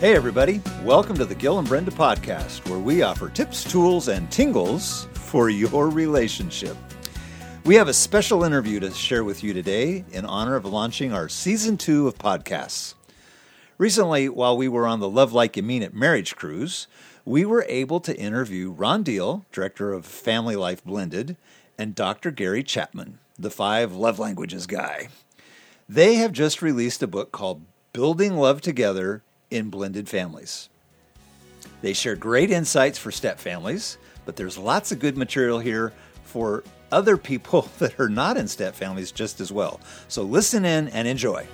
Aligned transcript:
Hey, 0.00 0.16
everybody. 0.16 0.62
Welcome 0.82 1.18
to 1.18 1.26
the 1.26 1.34
Gil 1.34 1.58
and 1.58 1.68
Brenda 1.68 1.90
podcast, 1.90 2.66
where 2.70 2.78
we 2.78 3.02
offer 3.02 3.28
tips, 3.28 3.62
tools, 3.62 4.08
and 4.08 4.32
tingles 4.32 5.06
for 5.12 5.50
your 5.50 5.90
relationship. 5.90 6.74
We 7.66 7.74
have 7.74 7.86
a 7.86 7.92
special 7.92 8.42
interview 8.42 8.80
to 8.80 8.92
share 8.92 9.24
with 9.24 9.44
you 9.44 9.52
today 9.52 10.06
in 10.10 10.24
honor 10.24 10.54
of 10.56 10.64
launching 10.64 11.12
our 11.12 11.28
season 11.28 11.76
two 11.76 12.08
of 12.08 12.16
podcasts. 12.16 12.94
Recently, 13.76 14.30
while 14.30 14.56
we 14.56 14.68
were 14.68 14.86
on 14.86 15.00
the 15.00 15.08
Love 15.08 15.34
Like 15.34 15.58
You 15.58 15.62
Mean 15.62 15.82
It 15.82 15.92
marriage 15.92 16.34
cruise, 16.34 16.86
we 17.26 17.44
were 17.44 17.66
able 17.68 18.00
to 18.00 18.18
interview 18.18 18.70
Ron 18.70 19.02
Deal, 19.02 19.44
director 19.52 19.92
of 19.92 20.06
Family 20.06 20.56
Life 20.56 20.82
Blended, 20.82 21.36
and 21.76 21.94
Dr. 21.94 22.30
Gary 22.30 22.62
Chapman, 22.62 23.18
the 23.38 23.50
five 23.50 23.94
love 23.94 24.18
languages 24.18 24.66
guy. 24.66 25.08
They 25.86 26.14
have 26.14 26.32
just 26.32 26.62
released 26.62 27.02
a 27.02 27.06
book 27.06 27.32
called 27.32 27.66
Building 27.92 28.38
Love 28.38 28.62
Together 28.62 29.22
in 29.50 29.70
blended 29.70 30.08
families. 30.08 30.68
They 31.82 31.92
share 31.92 32.16
great 32.16 32.50
insights 32.50 32.98
for 32.98 33.10
step 33.10 33.38
families, 33.38 33.98
but 34.24 34.36
there's 34.36 34.58
lots 34.58 34.92
of 34.92 34.98
good 34.98 35.16
material 35.16 35.58
here 35.58 35.92
for 36.24 36.62
other 36.92 37.16
people 37.16 37.68
that 37.78 37.98
are 37.98 38.08
not 38.08 38.36
in 38.36 38.48
step 38.48 38.74
families 38.74 39.12
just 39.12 39.40
as 39.40 39.50
well. 39.50 39.80
So 40.08 40.22
listen 40.22 40.64
in 40.64 40.88
and 40.88 41.08
enjoy. 41.08 41.46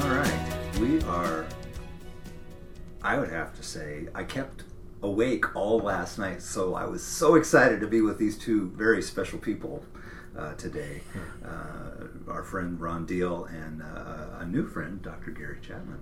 All 0.00 0.08
right. 0.08 0.78
We 0.80 1.00
are, 1.02 1.46
I 3.02 3.18
would 3.18 3.30
have 3.30 3.54
to 3.56 3.62
say, 3.62 4.08
I 4.14 4.24
kept 4.24 4.64
awake 5.02 5.54
all 5.56 5.80
last 5.80 6.18
night, 6.18 6.42
so 6.42 6.74
I 6.74 6.84
was 6.84 7.02
so 7.02 7.34
excited 7.34 7.80
to 7.80 7.86
be 7.86 8.00
with 8.00 8.18
these 8.18 8.38
two 8.38 8.70
very 8.70 9.02
special 9.02 9.38
people 9.38 9.84
uh, 10.38 10.54
today. 10.54 11.02
Uh, 11.44 11.89
our 12.30 12.44
friend 12.44 12.80
Ron 12.80 13.06
Deal 13.06 13.44
and 13.44 13.82
uh, 13.82 14.38
a 14.38 14.46
new 14.46 14.66
friend, 14.66 15.02
Dr. 15.02 15.30
Gary 15.30 15.58
Chapman. 15.60 16.00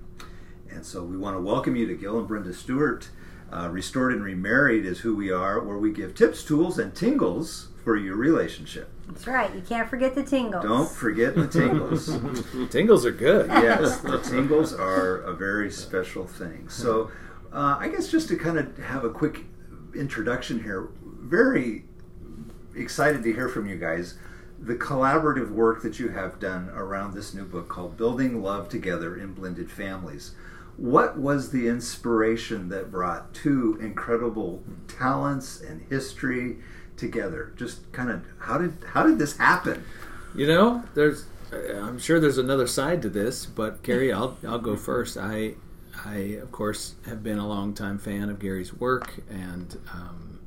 And 0.71 0.85
so 0.85 1.03
we 1.03 1.17
want 1.17 1.37
to 1.37 1.41
welcome 1.41 1.75
you 1.77 1.87
to 1.87 1.95
Gil 1.95 2.19
and 2.19 2.29
Brenda 2.29 2.53
Stewart. 2.53 3.09
Uh, 3.51 3.69
Restored 3.71 4.13
and 4.13 4.23
Remarried 4.23 4.85
is 4.85 5.01
who 5.01 5.17
we 5.17 5.31
are, 5.31 5.61
where 5.61 5.79
we 5.79 5.91
give 5.91 6.15
tips, 6.15 6.45
tools, 6.45 6.79
and 6.79 6.95
tingles 6.95 7.69
for 7.83 7.97
your 7.97 8.17
relationship. 8.17 8.91
That's 9.07 9.27
right. 9.27 9.55
You 9.55 9.63
can't 9.63 9.89
forget 9.89 10.15
the 10.15 10.23
tingles. 10.23 10.63
Don't 10.63 10.91
forget 10.91 11.35
the 11.35 11.49
tingles. 11.49 12.07
Tingles 12.71 13.07
are 13.07 13.11
good. 13.13 13.49
yes, 13.49 13.99
the 14.03 14.19
tingles 14.19 14.75
are 14.75 15.23
a 15.23 15.33
very 15.33 15.71
special 15.71 16.27
thing. 16.27 16.69
So, 16.69 17.11
uh, 17.51 17.79
I 17.81 17.89
guess 17.89 18.11
just 18.11 18.29
to 18.29 18.37
kind 18.37 18.59
of 18.59 18.77
have 18.77 19.05
a 19.05 19.11
quick 19.11 19.47
introduction 19.95 20.63
here, 20.63 20.91
very 21.03 21.87
excited 22.77 23.23
to 23.23 23.33
hear 23.33 23.49
from 23.49 23.67
you 23.67 23.77
guys. 23.77 24.19
The 24.61 24.75
collaborative 24.75 25.51
work 25.51 25.83
that 25.83 25.99
you 25.99 26.09
have 26.09 26.41
done 26.41 26.69
around 26.71 27.15
this 27.15 27.33
new 27.33 27.45
book 27.45 27.69
called 27.69 27.97
Building 27.97 28.43
Love 28.43 28.69
Together 28.69 29.17
in 29.17 29.33
Blended 29.33 29.71
Families. 29.71 30.35
What 30.77 31.19
was 31.19 31.51
the 31.51 31.69
inspiration 31.69 32.69
that 32.69 32.91
brought 32.91 33.35
two 33.35 33.79
incredible 33.81 34.63
talents 34.87 35.61
and 35.61 35.83
history 35.89 36.59
together? 36.97 37.53
Just 37.57 37.91
kind 37.93 38.11
of 38.11 38.25
how 38.39 38.59
did 38.59 38.75
how 38.93 39.05
did 39.05 39.19
this 39.19 39.37
happen? 39.37 39.85
You 40.35 40.47
know, 40.47 40.85
there's. 40.95 41.27
I'm 41.53 41.99
sure 41.99 42.21
there's 42.21 42.37
another 42.37 42.67
side 42.67 43.01
to 43.03 43.09
this, 43.09 43.47
but 43.47 43.83
Gary, 43.83 44.13
I'll 44.13 44.37
I'll 44.47 44.59
go 44.59 44.77
first. 44.77 45.17
I 45.17 45.55
I 46.05 46.17
of 46.43 46.53
course 46.53 46.95
have 47.07 47.23
been 47.23 47.39
a 47.39 47.49
longtime 47.49 47.99
fan 47.99 48.29
of 48.29 48.39
Gary's 48.39 48.75
work, 48.75 49.15
and 49.31 49.79
um, 49.93 50.41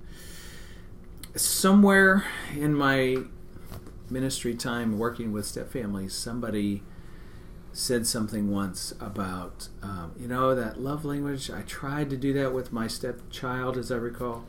somewhere 1.35 2.25
in 2.55 2.73
my 2.75 3.17
ministry 4.11 4.53
time 4.53 4.99
working 4.99 5.31
with 5.31 5.45
step 5.45 5.71
families, 5.71 6.13
somebody 6.13 6.83
said 7.73 8.05
something 8.05 8.51
once 8.51 8.93
about 8.99 9.69
um, 9.81 10.13
you 10.19 10.27
know 10.27 10.53
that 10.53 10.79
love 10.79 11.05
language. 11.05 11.49
I 11.49 11.61
tried 11.61 12.09
to 12.09 12.17
do 12.17 12.33
that 12.33 12.53
with 12.53 12.73
my 12.73 12.87
stepchild, 12.87 13.77
as 13.77 13.91
I 13.91 13.95
recall, 13.95 14.45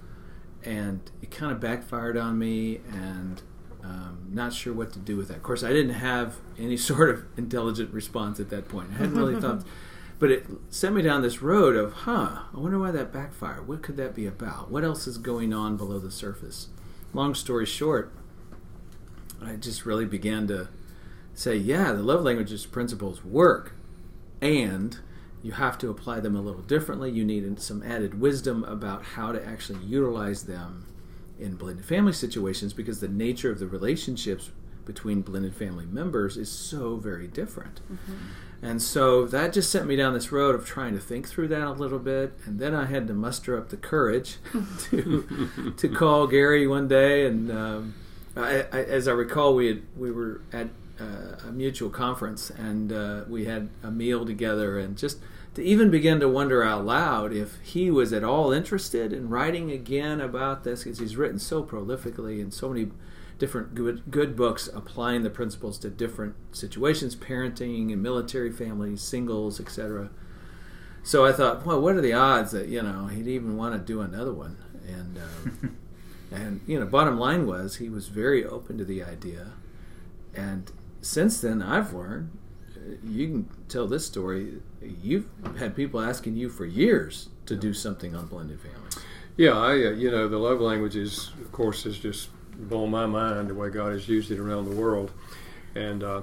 and 0.64 1.00
it 1.22 1.30
kind 1.30 1.52
of 1.52 1.60
backfired 1.60 2.16
on 2.16 2.38
me, 2.38 2.80
and 2.90 3.42
um, 3.82 4.26
not 4.30 4.52
sure 4.52 4.72
what 4.72 4.92
to 4.92 4.98
do 4.98 5.16
with 5.16 5.28
that. 5.28 5.38
Of 5.38 5.42
course, 5.42 5.62
I 5.62 5.72
didn't 5.72 5.94
have 5.94 6.36
any 6.58 6.76
sort 6.88 7.10
of 7.10 7.24
intelligent 7.36 7.92
response 7.92 8.40
at 8.40 8.50
that 8.50 8.68
point. 8.68 8.90
I 8.90 8.98
hadn't 8.98 9.14
really 9.14 9.40
thought, 9.40 9.64
but 10.18 10.30
it 10.30 10.46
sent 10.70 10.94
me 10.94 11.02
down 11.02 11.22
this 11.22 11.42
road 11.42 11.76
of, 11.76 11.92
huh, 11.92 12.42
I 12.52 12.58
wonder 12.58 12.78
why 12.78 12.90
that 12.90 13.12
backfired. 13.12 13.68
What 13.68 13.82
could 13.82 13.96
that 13.96 14.14
be 14.14 14.26
about? 14.26 14.70
What 14.70 14.84
else 14.84 15.06
is 15.06 15.18
going 15.18 15.52
on 15.52 15.76
below 15.76 15.98
the 15.98 16.10
surface? 16.10 16.68
Long 17.14 17.34
story 17.34 17.66
short, 17.66 18.12
I 19.46 19.56
just 19.56 19.86
really 19.86 20.06
began 20.06 20.46
to 20.48 20.68
say, 21.34 21.56
yeah, 21.56 21.92
the 21.92 22.02
love 22.02 22.22
languages 22.22 22.66
principles 22.66 23.24
work, 23.24 23.74
and 24.40 24.98
you 25.42 25.52
have 25.52 25.78
to 25.78 25.90
apply 25.90 26.20
them 26.20 26.36
a 26.36 26.40
little 26.40 26.62
differently. 26.62 27.10
You 27.10 27.24
need 27.24 27.60
some 27.60 27.82
added 27.82 28.20
wisdom 28.20 28.64
about 28.64 29.04
how 29.04 29.32
to 29.32 29.44
actually 29.44 29.84
utilize 29.84 30.44
them 30.44 30.86
in 31.38 31.56
blended 31.56 31.84
family 31.84 32.12
situations 32.12 32.72
because 32.72 33.00
the 33.00 33.08
nature 33.08 33.50
of 33.50 33.58
the 33.58 33.66
relationships 33.66 34.50
between 34.84 35.22
blended 35.22 35.54
family 35.54 35.86
members 35.86 36.36
is 36.36 36.50
so 36.50 36.96
very 36.96 37.26
different. 37.26 37.80
Mm-hmm. 37.92 38.14
And 38.64 38.80
so 38.80 39.26
that 39.26 39.52
just 39.52 39.70
sent 39.70 39.86
me 39.86 39.96
down 39.96 40.14
this 40.14 40.30
road 40.30 40.54
of 40.54 40.64
trying 40.64 40.94
to 40.94 41.00
think 41.00 41.28
through 41.28 41.48
that 41.48 41.66
a 41.66 41.72
little 41.72 41.98
bit. 41.98 42.32
And 42.44 42.60
then 42.60 42.74
I 42.74 42.86
had 42.86 43.08
to 43.08 43.14
muster 43.14 43.58
up 43.58 43.70
the 43.70 43.76
courage 43.76 44.36
to, 44.90 45.72
to 45.76 45.88
call 45.88 46.28
Gary 46.28 46.68
one 46.68 46.86
day. 46.86 47.26
And 47.26 47.50
um, 47.50 47.94
I, 48.36 48.64
I, 48.72 48.84
as 48.84 49.08
I 49.08 49.12
recall, 49.12 49.54
we, 49.54 49.66
had, 49.66 49.82
we 49.96 50.10
were 50.10 50.40
at 50.52 50.68
uh, 51.00 51.48
a 51.48 51.52
mutual 51.52 51.90
conference 51.90 52.50
and 52.50 52.92
uh, 52.92 53.24
we 53.28 53.44
had 53.44 53.68
a 53.82 53.90
meal 53.90 54.24
together 54.24 54.78
and 54.78 54.96
just 54.96 55.18
to 55.54 55.62
even 55.62 55.90
begin 55.90 56.20
to 56.20 56.28
wonder 56.28 56.62
out 56.62 56.84
loud 56.84 57.32
if 57.32 57.58
he 57.62 57.90
was 57.90 58.12
at 58.12 58.24
all 58.24 58.52
interested 58.52 59.12
in 59.12 59.28
writing 59.28 59.70
again 59.70 60.20
about 60.20 60.64
this 60.64 60.84
because 60.84 60.98
he's 60.98 61.16
written 61.16 61.38
so 61.38 61.62
prolifically 61.62 62.40
in 62.40 62.50
so 62.50 62.68
many 62.68 62.90
different 63.38 63.74
good, 63.74 64.02
good 64.10 64.36
books 64.36 64.68
applying 64.72 65.22
the 65.22 65.30
principles 65.30 65.78
to 65.78 65.90
different 65.90 66.34
situations 66.52 67.16
parenting 67.16 67.92
and 67.92 68.02
military 68.02 68.52
families 68.52 69.02
singles 69.02 69.58
etc 69.60 70.10
so 71.02 71.24
i 71.24 71.32
thought 71.32 71.66
well 71.66 71.80
what 71.80 71.96
are 71.96 72.00
the 72.00 72.12
odds 72.12 72.52
that 72.52 72.68
you 72.68 72.80
know 72.80 73.08
he'd 73.08 73.26
even 73.26 73.56
want 73.56 73.74
to 73.74 73.78
do 73.78 74.00
another 74.00 74.32
one? 74.32 74.56
And 74.86 75.18
um, 75.18 75.76
and 76.32 76.60
you 76.66 76.78
know 76.78 76.86
bottom 76.86 77.18
line 77.18 77.46
was 77.46 77.76
he 77.76 77.88
was 77.88 78.08
very 78.08 78.44
open 78.44 78.78
to 78.78 78.84
the 78.84 79.02
idea 79.02 79.52
and 80.34 80.72
since 81.00 81.40
then 81.40 81.62
i've 81.62 81.92
learned 81.92 82.30
you 83.04 83.28
can 83.28 83.48
tell 83.68 83.86
this 83.86 84.06
story. 84.06 84.60
You've 84.80 85.26
had 85.58 85.76
people 85.76 86.00
asking 86.00 86.36
you 86.36 86.48
for 86.48 86.64
years 86.64 87.28
to 87.46 87.56
do 87.56 87.74
something 87.74 88.14
on 88.14 88.26
blended 88.26 88.60
families. 88.60 88.98
Yeah, 89.36 89.52
I 89.52 89.72
uh, 89.72 89.90
you 89.90 90.10
know 90.10 90.28
the 90.28 90.38
love 90.38 90.60
languages, 90.60 91.32
of 91.40 91.52
course, 91.52 91.84
has 91.84 91.98
just 91.98 92.28
blown 92.56 92.90
my 92.90 93.06
mind 93.06 93.48
the 93.48 93.54
way 93.54 93.70
God 93.70 93.92
has 93.92 94.08
used 94.08 94.30
it 94.30 94.38
around 94.38 94.66
the 94.66 94.76
world, 94.76 95.12
and 95.74 96.02
uh, 96.02 96.22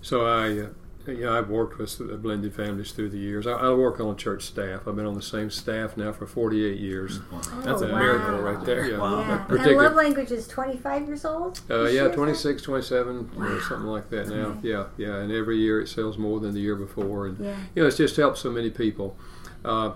so 0.00 0.26
I. 0.26 0.68
Uh, 1.06 1.12
you 1.12 1.24
know, 1.24 1.36
I've 1.36 1.48
worked 1.48 1.78
with 1.78 2.22
blended 2.22 2.54
families 2.54 2.92
through 2.92 3.10
the 3.10 3.18
years. 3.18 3.46
I, 3.46 3.52
I, 3.52 3.72
work 3.72 3.98
on 3.98 4.16
church 4.16 4.42
staff. 4.44 4.86
I've 4.86 4.94
been 4.94 5.06
on 5.06 5.14
the 5.14 5.22
same 5.22 5.50
staff 5.50 5.96
now 5.96 6.12
for 6.12 6.26
48 6.26 6.78
years. 6.78 7.20
Oh, 7.32 7.62
That's 7.64 7.82
a 7.82 7.88
wow. 7.88 7.98
miracle 7.98 8.38
right 8.38 8.64
there. 8.64 8.88
Yeah. 8.88 8.98
Wow. 8.98 9.46
And 9.48 9.76
love 9.76 9.94
language 9.94 10.30
is 10.30 10.46
25 10.46 11.06
years 11.06 11.24
old? 11.24 11.60
Uh, 11.68 11.84
yeah, 11.86 12.08
26, 12.08 12.62
27, 12.62 13.30
you 13.34 13.40
know, 13.40 13.60
something 13.60 13.86
like 13.86 14.10
that 14.10 14.28
now. 14.28 14.58
Yeah, 14.62 14.86
yeah. 14.96 15.16
And 15.16 15.32
every 15.32 15.58
year 15.58 15.80
it 15.80 15.88
sells 15.88 16.18
more 16.18 16.38
than 16.40 16.54
the 16.54 16.60
year 16.60 16.76
before. 16.76 17.26
And, 17.26 17.38
Yeah. 17.38 17.56
you 17.74 17.82
know, 17.82 17.88
it's 17.88 17.96
just 17.96 18.16
helped 18.16 18.38
so 18.38 18.50
many 18.50 18.70
people. 18.70 19.16
Uh, 19.64 19.92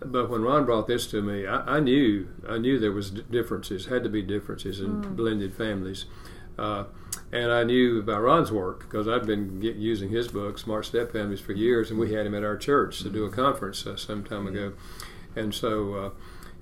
but 0.00 0.30
when 0.30 0.42
Ron 0.42 0.64
brought 0.64 0.86
this 0.86 1.08
to 1.08 1.20
me, 1.20 1.46
I, 1.46 1.76
I 1.76 1.80
knew 1.80 2.28
I 2.48 2.58
knew 2.58 2.78
there 2.78 2.92
was 2.92 3.10
d- 3.10 3.24
differences, 3.28 3.86
had 3.86 4.04
to 4.04 4.08
be 4.08 4.22
differences 4.22 4.80
in 4.80 5.16
blended 5.16 5.54
families. 5.54 6.04
Uh, 6.58 6.84
and 7.32 7.52
I 7.52 7.62
knew 7.62 7.98
about 8.00 8.22
Ron's 8.22 8.50
work 8.50 8.80
because 8.80 9.06
I'd 9.06 9.26
been 9.26 9.60
get, 9.60 9.76
using 9.76 10.08
his 10.08 10.28
book, 10.28 10.58
Smart 10.58 10.86
Step 10.86 11.12
Families, 11.12 11.40
for 11.40 11.52
years, 11.52 11.90
and 11.90 11.98
we 12.00 12.12
had 12.12 12.26
him 12.26 12.34
at 12.34 12.42
our 12.42 12.56
church 12.56 13.00
to 13.02 13.10
do 13.10 13.24
a 13.24 13.30
conference 13.30 13.86
uh, 13.86 13.96
some 13.96 14.24
time 14.24 14.46
ago. 14.46 14.72
And 15.36 15.54
so, 15.54 15.94
uh, 15.94 16.10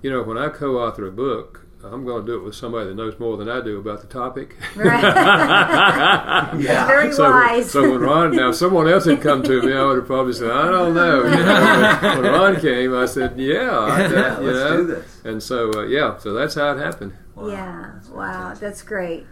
you 0.01 0.09
know, 0.11 0.23
when 0.23 0.37
I 0.37 0.49
co-author 0.49 1.07
a 1.07 1.11
book, 1.11 1.61
I'm 1.83 2.05
going 2.05 2.25
to 2.25 2.31
do 2.31 2.37
it 2.39 2.43
with 2.43 2.55
somebody 2.55 2.87
that 2.89 2.95
knows 2.95 3.17
more 3.19 3.37
than 3.37 3.47
I 3.49 3.61
do 3.61 3.77
about 3.79 4.01
the 4.01 4.07
topic. 4.07 4.55
Right. 4.75 5.03
Yeah. 6.59 6.87
Very 6.87 7.11
so, 7.13 7.29
wise. 7.29 7.69
so 7.71 7.81
when 7.91 7.99
Ron, 8.01 8.35
now 8.35 8.49
if 8.49 8.55
someone 8.55 8.87
else 8.87 9.05
had 9.05 9.21
come 9.21 9.43
to 9.43 9.61
me, 9.61 9.73
I 9.73 9.83
would 9.85 9.97
have 9.97 10.05
probably 10.07 10.33
said, 10.33 10.49
I 10.49 10.69
don't 10.71 10.93
know. 10.93 11.23
You 11.23 11.29
know, 11.45 12.21
when 12.21 12.31
Ron 12.31 12.59
came, 12.59 12.95
I 12.95 13.05
said, 13.05 13.37
Yeah, 13.39 13.69
I, 13.77 13.99
Yeah, 14.11 14.39
you 14.39 14.45
let's 14.47 14.57
know. 14.71 14.77
do 14.77 14.87
this. 14.87 15.21
And 15.25 15.43
so, 15.43 15.71
uh, 15.73 15.83
yeah, 15.85 16.17
so 16.17 16.33
that's 16.33 16.55
how 16.55 16.71
it 16.75 16.79
happened. 16.79 17.13
yeah. 17.37 17.91
That's 17.95 18.09
Wow. 18.09 18.53
That's 18.59 18.81
great. 18.81 19.25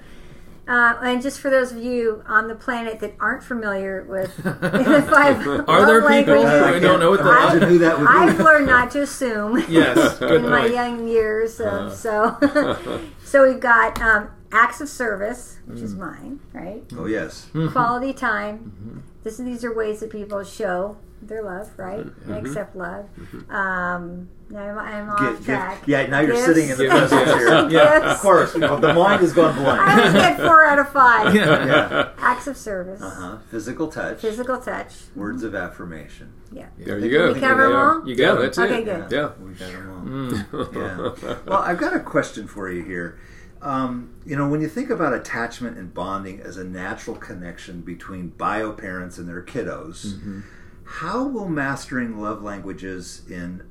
Uh, 0.67 0.95
and 1.03 1.21
just 1.21 1.39
for 1.39 1.49
those 1.51 1.71
of 1.71 1.77
you 1.77 2.23
on 2.27 2.47
the 2.47 2.55
planet 2.55 2.99
that 2.99 3.13
aren't 3.19 3.43
familiar 3.43 4.03
with 4.09 4.35
the 4.43 5.07
five 5.11 5.45
Are 5.69 5.85
there 5.85 6.01
people 6.01 6.41
languages, 6.41 6.73
who 6.73 6.79
don't 6.79 6.99
know 6.99 7.11
what 7.11 7.21
I- 7.21 7.23
the 7.23 7.29
Imagine 7.57 7.69
who 7.69 7.77
that 7.79 7.99
would 7.99 8.07
I've 8.07 8.37
be. 8.37 8.43
learned 8.43 8.65
not 8.67 8.89
to 8.91 9.01
assume. 9.03 9.63
Yes, 9.69 10.17
good 10.19 10.43
in 10.43 10.49
my 10.49 10.65
young 10.65 11.07
years. 11.07 11.59
Uh, 11.61 11.65
Uh-huh. 11.65 11.89
so, 11.91 13.01
so 13.23 13.47
we've 13.47 13.59
got 13.59 14.01
um, 14.01 14.29
acts 14.51 14.81
of 14.81 14.89
service, 14.89 15.57
which 15.65 15.79
Mm. 15.79 15.83
is 15.83 15.95
mine, 15.95 16.39
right? 16.53 16.83
Oh 16.97 17.05
yes. 17.05 17.47
Quality 17.71 18.13
time. 18.13 18.57
Mm-hmm. 18.79 18.99
This 19.23 19.37
these 19.37 19.63
are 19.63 19.73
ways 19.73 19.99
that 20.01 20.09
people 20.11 20.43
show 20.43 20.97
their 21.21 21.41
love, 21.43 21.71
right? 21.77 22.05
Mm-hmm. 22.05 22.33
Accept 22.33 22.75
love. 22.75 23.05
Um, 23.49 24.29
now 24.49 24.59
I'm, 24.59 24.77
I'm 24.77 25.09
off 25.09 25.19
Gift- 25.19 25.45
track. 25.45 25.75
gift- 25.77 25.87
yeah, 25.87 26.05
now 26.05 26.19
you're 26.19 26.33
Gifts. 26.33 26.45
sitting 26.45 26.69
in 26.69 26.77
the 26.77 26.83
Gifts, 26.83 27.09
presence 27.09 27.25
yes. 27.27 27.39
here. 27.39 27.69
Yeah. 27.71 28.11
Of 28.13 28.19
course, 28.19 28.53
you 28.53 28.59
know, 28.61 28.79
the 28.79 28.93
mind 28.93 29.21
has 29.21 29.33
gone 29.33 29.57
I 29.57 29.63
blank. 29.63 29.89
always 29.97 30.13
get 30.13 30.37
four 30.37 30.65
out 30.65 30.77
of 30.79 30.89
five. 30.89 31.33
Yeah. 31.33 32.09
Acts 32.19 32.45
of 32.47 32.55
service, 32.57 33.01
Uh-huh. 33.01 33.37
Physical 33.49 33.87
touch, 33.87 34.19
physical 34.21 34.59
touch. 34.59 34.93
words 35.15 35.41
of 35.43 35.55
affirmation. 35.55 36.31
Yeah. 36.51 36.67
There 36.77 36.99
you 36.99 37.09
go. 37.09 37.33
we 37.33 37.39
cover 37.39 37.63
them 37.69 37.75
all? 37.75 38.07
You 38.07 38.15
got 38.15 38.37
it. 38.37 38.41
That's 38.41 38.59
Okay, 38.59 38.81
it. 38.81 38.85
good. 38.85 39.11
Yeah. 39.11 39.31
We 39.43 39.53
got 39.53 39.71
them 39.71 40.47
all. 40.53 40.67
yeah. 40.73 41.35
Well, 41.47 41.59
I've 41.59 41.79
got 41.79 41.95
a 41.95 41.99
question 41.99 42.47
for 42.47 42.69
you 42.69 42.83
here. 42.83 43.17
Um, 43.65 44.13
you 44.27 44.35
know, 44.35 44.47
when 44.47 44.61
you 44.61 44.67
think 44.67 44.91
about 44.91 45.13
attachment 45.13 45.79
and 45.79 45.91
bonding 45.91 46.39
as 46.39 46.55
a 46.55 46.63
natural 46.63 47.15
connection 47.15 47.81
between 47.81 48.29
bio 48.29 48.71
parents 48.71 49.17
and 49.17 49.27
their 49.27 49.41
kiddos, 49.41 50.05
mm-hmm. 50.05 50.41
how 50.83 51.27
will 51.27 51.49
mastering 51.49 52.21
love 52.21 52.43
languages 52.43 53.23
in 53.27 53.63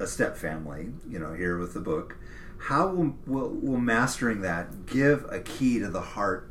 a 0.00 0.06
step 0.08 0.36
family, 0.36 0.88
you 1.08 1.20
know, 1.20 1.32
here 1.32 1.58
with 1.58 1.74
the 1.74 1.80
book, 1.80 2.16
how 2.58 2.88
will, 2.88 3.16
will, 3.24 3.50
will 3.50 3.78
mastering 3.78 4.40
that 4.40 4.86
give 4.86 5.24
a 5.30 5.38
key 5.38 5.78
to 5.78 5.88
the 5.88 6.00
heart 6.00 6.50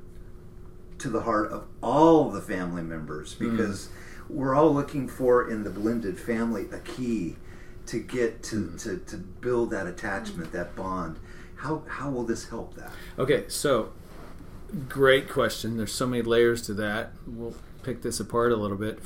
to 0.97 1.09
the 1.09 1.21
heart 1.21 1.51
of 1.51 1.65
all 1.83 2.30
the 2.30 2.42
family 2.42 2.81
members? 2.81 3.36
Mm. 3.36 3.51
Because 3.51 3.89
we're 4.30 4.56
all 4.56 4.74
looking 4.74 5.09
for 5.09 5.50
in 5.50 5.65
the 5.65 5.69
blended 5.69 6.18
family 6.18 6.68
a 6.71 6.80
key 6.80 7.36
to 7.88 8.00
get 8.00 8.42
to, 8.44 8.68
mm. 8.68 8.83
to, 8.83 8.97
to 9.00 9.18
build 9.18 9.71
that 9.71 9.86
attachment, 9.86 10.53
that 10.53 10.77
bond. 10.77 11.19
How, 11.56 11.84
how 11.88 12.10
will 12.10 12.24
this 12.24 12.50
help 12.50 12.75
that? 12.75 12.92
Okay, 13.18 13.46
so 13.48 13.94
great 14.90 15.30
question. 15.30 15.78
There's 15.78 15.94
so 15.94 16.07
many 16.07 16.22
layers 16.22 16.62
to 16.63 16.74
that. 16.75 17.13
We'll 17.25 17.56
pick 17.84 18.02
this 18.02 18.19
apart 18.19 18.52
a 18.52 18.56
little 18.56 18.78
bit. 18.78 19.00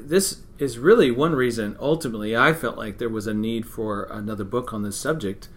This 0.00 0.42
is 0.58 0.78
really 0.78 1.10
one 1.10 1.34
reason, 1.34 1.76
ultimately, 1.78 2.36
I 2.36 2.52
felt 2.52 2.76
like 2.76 2.98
there 2.98 3.08
was 3.08 3.28
a 3.28 3.34
need 3.34 3.66
for 3.66 4.04
another 4.04 4.44
book 4.44 4.72
on 4.72 4.82
this 4.82 4.96
subject. 4.96 5.48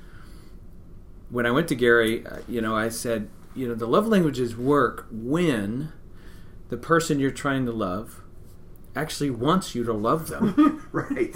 When 1.29 1.45
I 1.45 1.51
went 1.51 1.67
to 1.69 1.75
Gary, 1.75 2.25
uh, 2.25 2.39
you 2.47 2.61
know, 2.61 2.75
I 2.75 2.89
said, 2.89 3.29
you 3.55 3.67
know, 3.67 3.73
the 3.73 3.87
love 3.87 4.07
languages 4.07 4.55
work 4.55 5.07
when 5.11 5.91
the 6.69 6.77
person 6.77 7.19
you're 7.19 7.31
trying 7.31 7.65
to 7.65 7.71
love 7.71 8.21
actually 8.95 9.29
wants 9.29 9.73
you 9.75 9.83
to 9.83 9.93
love 9.93 10.27
them. 10.27 10.77
Right. 10.91 11.33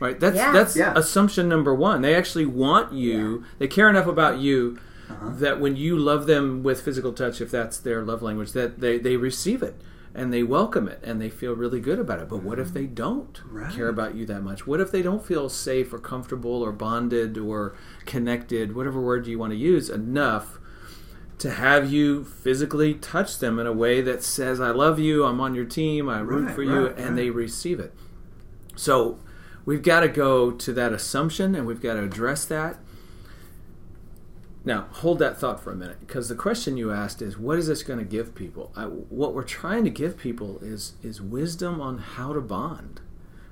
Right. 0.00 0.18
That's 0.18 0.36
Yeah. 0.36 0.52
that's 0.52 0.76
Yeah. 0.76 0.92
assumption 0.96 1.48
number 1.48 1.72
one. 1.74 2.02
They 2.02 2.14
actually 2.16 2.46
want 2.46 2.92
you. 2.92 3.44
They 3.58 3.68
care 3.68 3.88
enough 3.88 4.06
about 4.08 4.38
you 4.38 4.78
Uh-huh. 5.08 5.30
that 5.38 5.60
when 5.60 5.76
you 5.76 5.96
love 5.96 6.26
them 6.26 6.62
with 6.62 6.80
physical 6.82 7.12
touch, 7.12 7.40
if 7.40 7.50
that's 7.50 7.78
their 7.78 8.02
love 8.02 8.22
language, 8.22 8.52
that 8.52 8.80
they 8.80 8.98
they 8.98 9.16
receive 9.16 9.62
it 9.62 9.80
and 10.14 10.32
they 10.32 10.42
welcome 10.42 10.88
it 10.88 10.98
and 11.04 11.20
they 11.20 11.30
feel 11.30 11.54
really 11.54 11.80
good 11.80 11.98
about 12.00 12.18
it. 12.18 12.28
But 12.28 12.42
what 12.42 12.58
if 12.58 12.72
they 12.74 12.86
don't 12.86 13.32
Mm-hmm. 13.34 13.56
Right. 13.56 13.72
care 13.72 13.88
about 13.88 14.16
you 14.16 14.26
that 14.26 14.42
much? 14.42 14.66
What 14.66 14.80
if 14.80 14.90
they 14.90 15.00
don't 15.02 15.24
feel 15.24 15.48
safe 15.48 15.92
or 15.92 15.98
comfortable 15.98 16.60
or 16.62 16.72
bonded 16.72 17.38
or 17.38 17.74
connected, 18.04 18.74
whatever 18.74 19.00
word 19.00 19.26
you 19.28 19.38
want 19.38 19.52
to 19.52 19.56
use, 19.56 19.88
enough? 19.88 20.57
To 21.38 21.50
have 21.50 21.92
you 21.92 22.24
physically 22.24 22.94
touch 22.94 23.38
them 23.38 23.58
in 23.58 23.66
a 23.66 23.72
way 23.72 24.00
that 24.00 24.22
says, 24.24 24.60
I 24.60 24.70
love 24.70 24.98
you, 24.98 25.24
I'm 25.24 25.40
on 25.40 25.54
your 25.54 25.64
team, 25.64 26.08
I 26.08 26.18
root 26.18 26.46
Right, 26.46 26.54
for 26.54 26.62
you, 26.62 26.86
right, 26.86 26.96
and 26.96 27.06
right. 27.10 27.16
they 27.16 27.30
receive 27.30 27.78
it. 27.78 27.94
So 28.74 29.20
we've 29.64 29.82
got 29.82 30.00
to 30.00 30.08
go 30.08 30.50
to 30.50 30.72
that 30.72 30.92
assumption 30.92 31.54
and 31.54 31.66
we've 31.66 31.80
got 31.80 31.94
to 31.94 32.02
address 32.02 32.44
that. 32.46 32.78
Now, 34.64 34.86
hold 34.90 35.18
that 35.20 35.38
thought 35.38 35.62
for 35.62 35.72
a 35.72 35.76
minute 35.76 36.00
because 36.00 36.28
the 36.28 36.34
question 36.34 36.76
you 36.76 36.92
asked 36.92 37.22
is 37.22 37.38
what 37.38 37.58
is 37.58 37.68
this 37.68 37.82
going 37.82 38.00
to 38.00 38.04
give 38.04 38.34
people? 38.34 38.72
I, 38.76 38.84
what 38.84 39.32
we're 39.32 39.42
trying 39.42 39.84
to 39.84 39.90
give 39.90 40.18
people 40.18 40.58
is 40.60 40.94
is 41.02 41.22
wisdom 41.22 41.80
on 41.80 41.98
how 41.98 42.32
to 42.32 42.40
bond, 42.40 43.00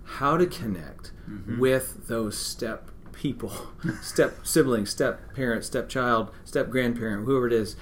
how 0.04 0.36
to 0.36 0.46
connect 0.46 1.12
mm-hmm. 1.28 1.58
with 1.58 2.08
those 2.08 2.36
step 2.36 2.90
people, 3.16 3.52
step 4.02 4.46
sibling, 4.46 4.86
step 4.86 5.34
parent, 5.34 5.64
step 5.64 5.88
child, 5.88 6.30
step 6.44 6.70
grandparent, 6.70 7.24
whoever 7.24 7.46
it 7.46 7.52
is, 7.52 7.76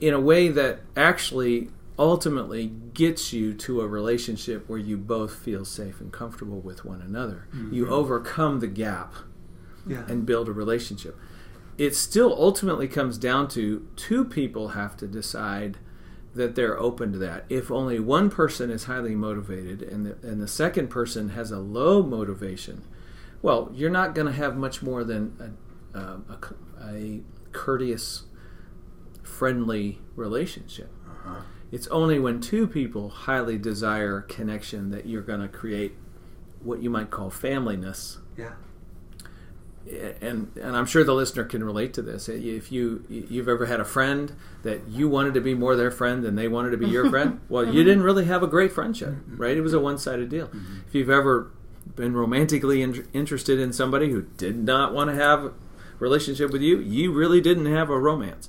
in 0.00 0.12
a 0.12 0.20
way 0.20 0.48
that 0.48 0.80
actually 0.96 1.70
ultimately 1.98 2.66
gets 2.92 3.32
you 3.32 3.54
to 3.54 3.80
a 3.80 3.86
relationship 3.86 4.68
where 4.68 4.78
you 4.78 4.96
both 4.96 5.36
feel 5.36 5.64
safe 5.64 6.00
and 6.00 6.12
comfortable 6.12 6.60
with 6.60 6.84
one 6.84 7.00
another. 7.00 7.46
You 7.70 7.84
mm-hmm. 7.84 7.92
overcome 7.92 8.60
the 8.60 8.66
gap 8.66 9.14
Yeah. 9.86 10.04
and 10.08 10.26
build 10.26 10.48
a 10.48 10.52
relationship. 10.52 11.16
It 11.78 11.94
still 11.94 12.34
ultimately 12.36 12.88
comes 12.88 13.16
down 13.16 13.48
to 13.48 13.86
two 13.96 14.24
people 14.24 14.68
have 14.68 14.96
to 14.98 15.06
decide 15.06 15.78
that 16.34 16.56
they're 16.56 16.78
open 16.78 17.12
to 17.12 17.18
that. 17.18 17.44
If 17.48 17.70
only 17.70 18.00
one 18.00 18.28
person 18.28 18.70
is 18.70 18.84
highly 18.84 19.14
motivated 19.14 19.82
and 19.82 20.06
the, 20.06 20.28
and 20.28 20.42
the 20.42 20.48
second 20.48 20.88
person 20.88 21.30
has 21.30 21.52
a 21.52 21.58
low 21.60 22.02
motivation, 22.02 22.82
well, 23.44 23.70
you're 23.74 23.90
not 23.90 24.14
going 24.14 24.26
to 24.26 24.32
have 24.32 24.56
much 24.56 24.82
more 24.82 25.04
than 25.04 25.54
a, 25.94 25.98
um, 25.98 26.24
a 26.30 26.82
a 26.82 27.20
courteous, 27.52 28.22
friendly 29.22 30.00
relationship. 30.16 30.90
Uh-huh. 31.06 31.40
It's 31.70 31.86
only 31.88 32.18
when 32.18 32.40
two 32.40 32.66
people 32.66 33.10
highly 33.10 33.58
desire 33.58 34.22
connection 34.22 34.90
that 34.92 35.04
you're 35.06 35.22
going 35.22 35.40
to 35.40 35.48
create 35.48 35.92
what 36.62 36.82
you 36.82 36.88
might 36.88 37.10
call 37.10 37.30
familyness 37.30 38.16
Yeah. 38.38 38.52
and 40.22 40.50
and 40.56 40.74
I'm 40.74 40.86
sure 40.86 41.04
the 41.04 41.14
listener 41.14 41.44
can 41.44 41.62
relate 41.62 41.92
to 41.94 42.02
this. 42.02 42.28
If 42.30 42.72
you 42.72 43.04
you've 43.10 43.48
ever 43.48 43.66
had 43.66 43.78
a 43.78 43.84
friend 43.84 44.32
that 44.62 44.88
you 44.88 45.06
wanted 45.08 45.34
to 45.34 45.42
be 45.42 45.52
more 45.52 45.76
their 45.76 45.90
friend 45.90 46.22
than 46.24 46.34
they 46.34 46.48
wanted 46.48 46.70
to 46.70 46.78
be 46.78 46.86
your 46.86 47.10
friend, 47.10 47.40
well, 47.50 47.66
you 47.66 47.84
didn't 47.84 48.04
really 48.04 48.24
have 48.24 48.42
a 48.42 48.46
great 48.46 48.72
friendship, 48.72 49.16
right? 49.36 49.54
It 49.56 49.60
was 49.60 49.74
a 49.74 49.80
one-sided 49.80 50.30
deal. 50.30 50.50
If 50.86 50.94
you've 50.94 51.10
ever 51.10 51.50
been 51.94 52.14
romantically 52.14 52.82
in, 52.82 53.06
interested 53.12 53.58
in 53.58 53.72
somebody 53.72 54.10
who 54.10 54.22
did 54.22 54.56
not 54.56 54.92
want 54.92 55.10
to 55.10 55.16
have 55.16 55.44
a 55.44 55.52
relationship 55.98 56.50
with 56.50 56.62
you, 56.62 56.78
you 56.78 57.12
really 57.12 57.40
didn't 57.40 57.66
have 57.66 57.90
a 57.90 57.98
romance. 57.98 58.48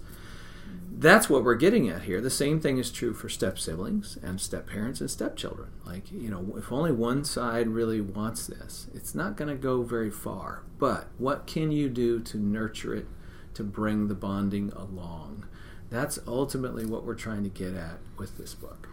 That's 0.98 1.30
what 1.30 1.44
we're 1.44 1.56
getting 1.56 1.90
at 1.90 2.04
here. 2.04 2.22
The 2.22 2.30
same 2.30 2.62
thing 2.62 2.78
is 2.78 2.90
true 2.90 3.14
for 3.14 3.28
step 3.28 3.60
siblings 3.60 4.18
and 4.24 4.40
step 4.40 4.68
parents 4.68 5.02
and 5.02 5.12
stepchildren. 5.12 5.72
Like, 5.86 6.10
you 6.10 6.30
know, 6.30 6.56
if 6.58 6.72
only 6.72 6.94
one 6.94 7.26
side 7.26 7.68
really 7.68 8.00
wants 8.00 8.48
this, 8.48 8.88
it's 8.94 9.14
not 9.14 9.36
going 9.36 9.50
to 9.50 9.62
go 9.62 9.84
very 9.84 10.10
far. 10.10 10.64
But 10.80 11.08
what 11.18 11.48
can 11.48 11.72
you 11.72 11.90
do 11.90 12.22
to 12.22 12.38
nurture 12.38 12.96
it, 12.96 13.08
to 13.56 13.64
bring 13.64 14.08
the 14.08 14.16
bonding 14.16 14.72
along? 14.72 15.46
That's 15.90 16.18
ultimately 16.26 16.86
what 16.86 17.04
we're 17.04 17.14
trying 17.14 17.44
to 17.44 17.50
get 17.50 17.76
at 17.76 18.00
with 18.18 18.38
this 18.38 18.54
book. 18.54 18.88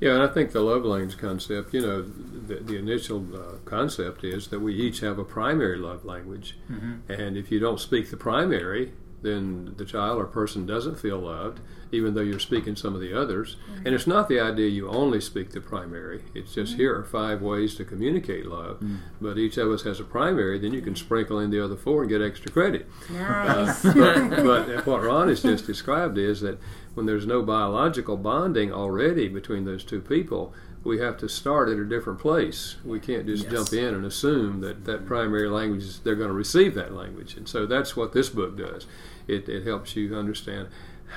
Yeah, 0.00 0.14
and 0.14 0.22
I 0.22 0.28
think 0.28 0.52
the 0.52 0.60
love 0.60 0.84
language 0.84 1.18
concept, 1.18 1.74
you 1.74 1.80
know, 1.80 2.02
the, 2.02 2.56
the 2.56 2.76
initial 2.76 3.24
uh, 3.34 3.56
concept 3.64 4.24
is 4.24 4.48
that 4.48 4.60
we 4.60 4.74
each 4.74 5.00
have 5.00 5.18
a 5.18 5.24
primary 5.24 5.78
love 5.78 6.04
language. 6.04 6.56
Mm-hmm. 6.70 7.12
And 7.12 7.36
if 7.36 7.50
you 7.50 7.58
don't 7.58 7.80
speak 7.80 8.10
the 8.10 8.16
primary, 8.16 8.92
then 9.22 9.74
the 9.76 9.84
child 9.84 10.18
or 10.18 10.26
person 10.26 10.64
doesn't 10.64 10.98
feel 10.98 11.18
loved, 11.18 11.58
even 11.90 12.14
though 12.14 12.22
you're 12.22 12.38
speaking 12.38 12.76
some 12.76 12.94
of 12.94 13.00
the 13.00 13.18
others. 13.18 13.56
Mm-hmm. 13.56 13.86
And 13.86 13.94
it's 13.94 14.06
not 14.06 14.28
the 14.28 14.38
idea 14.38 14.68
you 14.68 14.88
only 14.88 15.20
speak 15.20 15.50
the 15.50 15.60
primary. 15.60 16.22
It's 16.34 16.54
just 16.54 16.72
mm-hmm. 16.72 16.80
here 16.80 16.96
are 16.96 17.04
five 17.04 17.42
ways 17.42 17.74
to 17.76 17.84
communicate 17.84 18.46
love. 18.46 18.78
Mm. 18.78 18.98
But 19.20 19.38
each 19.38 19.56
of 19.56 19.70
us 19.70 19.82
has 19.82 19.98
a 19.98 20.04
primary, 20.04 20.58
then 20.58 20.72
you 20.72 20.82
can 20.82 20.94
sprinkle 20.94 21.40
in 21.40 21.50
the 21.50 21.62
other 21.64 21.76
four 21.76 22.02
and 22.02 22.10
get 22.10 22.22
extra 22.22 22.52
credit. 22.52 22.88
Nice. 23.10 23.82
but, 23.82 24.44
but 24.44 24.86
what 24.86 25.02
Ron 25.02 25.28
has 25.28 25.42
just 25.42 25.66
described 25.66 26.18
is 26.18 26.40
that 26.42 26.60
when 26.98 27.06
there's 27.06 27.28
no 27.28 27.42
biological 27.44 28.16
bonding 28.16 28.72
already 28.72 29.28
between 29.28 29.64
those 29.64 29.84
two 29.84 30.00
people, 30.00 30.52
we 30.82 30.98
have 30.98 31.16
to 31.18 31.28
start 31.28 31.68
at 31.68 31.78
a 31.78 31.84
different 31.84 32.18
place. 32.18 32.74
We 32.84 32.98
can't 32.98 33.24
just 33.24 33.44
Yes. 33.44 33.52
jump 33.52 33.72
in 33.72 33.94
and 33.94 34.04
assume 34.04 34.62
that 34.62 34.84
that 34.86 35.06
primary 35.06 35.48
language 35.48 35.84
is 35.84 36.00
they're 36.00 36.16
going 36.16 36.30
to 36.30 36.34
receive 36.34 36.74
that 36.74 36.92
language. 36.92 37.36
And 37.36 37.48
so 37.48 37.66
that's 37.66 37.96
what 37.96 38.14
this 38.14 38.30
book 38.30 38.58
does. 38.58 38.86
It, 39.28 39.48
it 39.48 39.64
helps 39.64 39.94
you 39.94 40.12
understand 40.16 40.66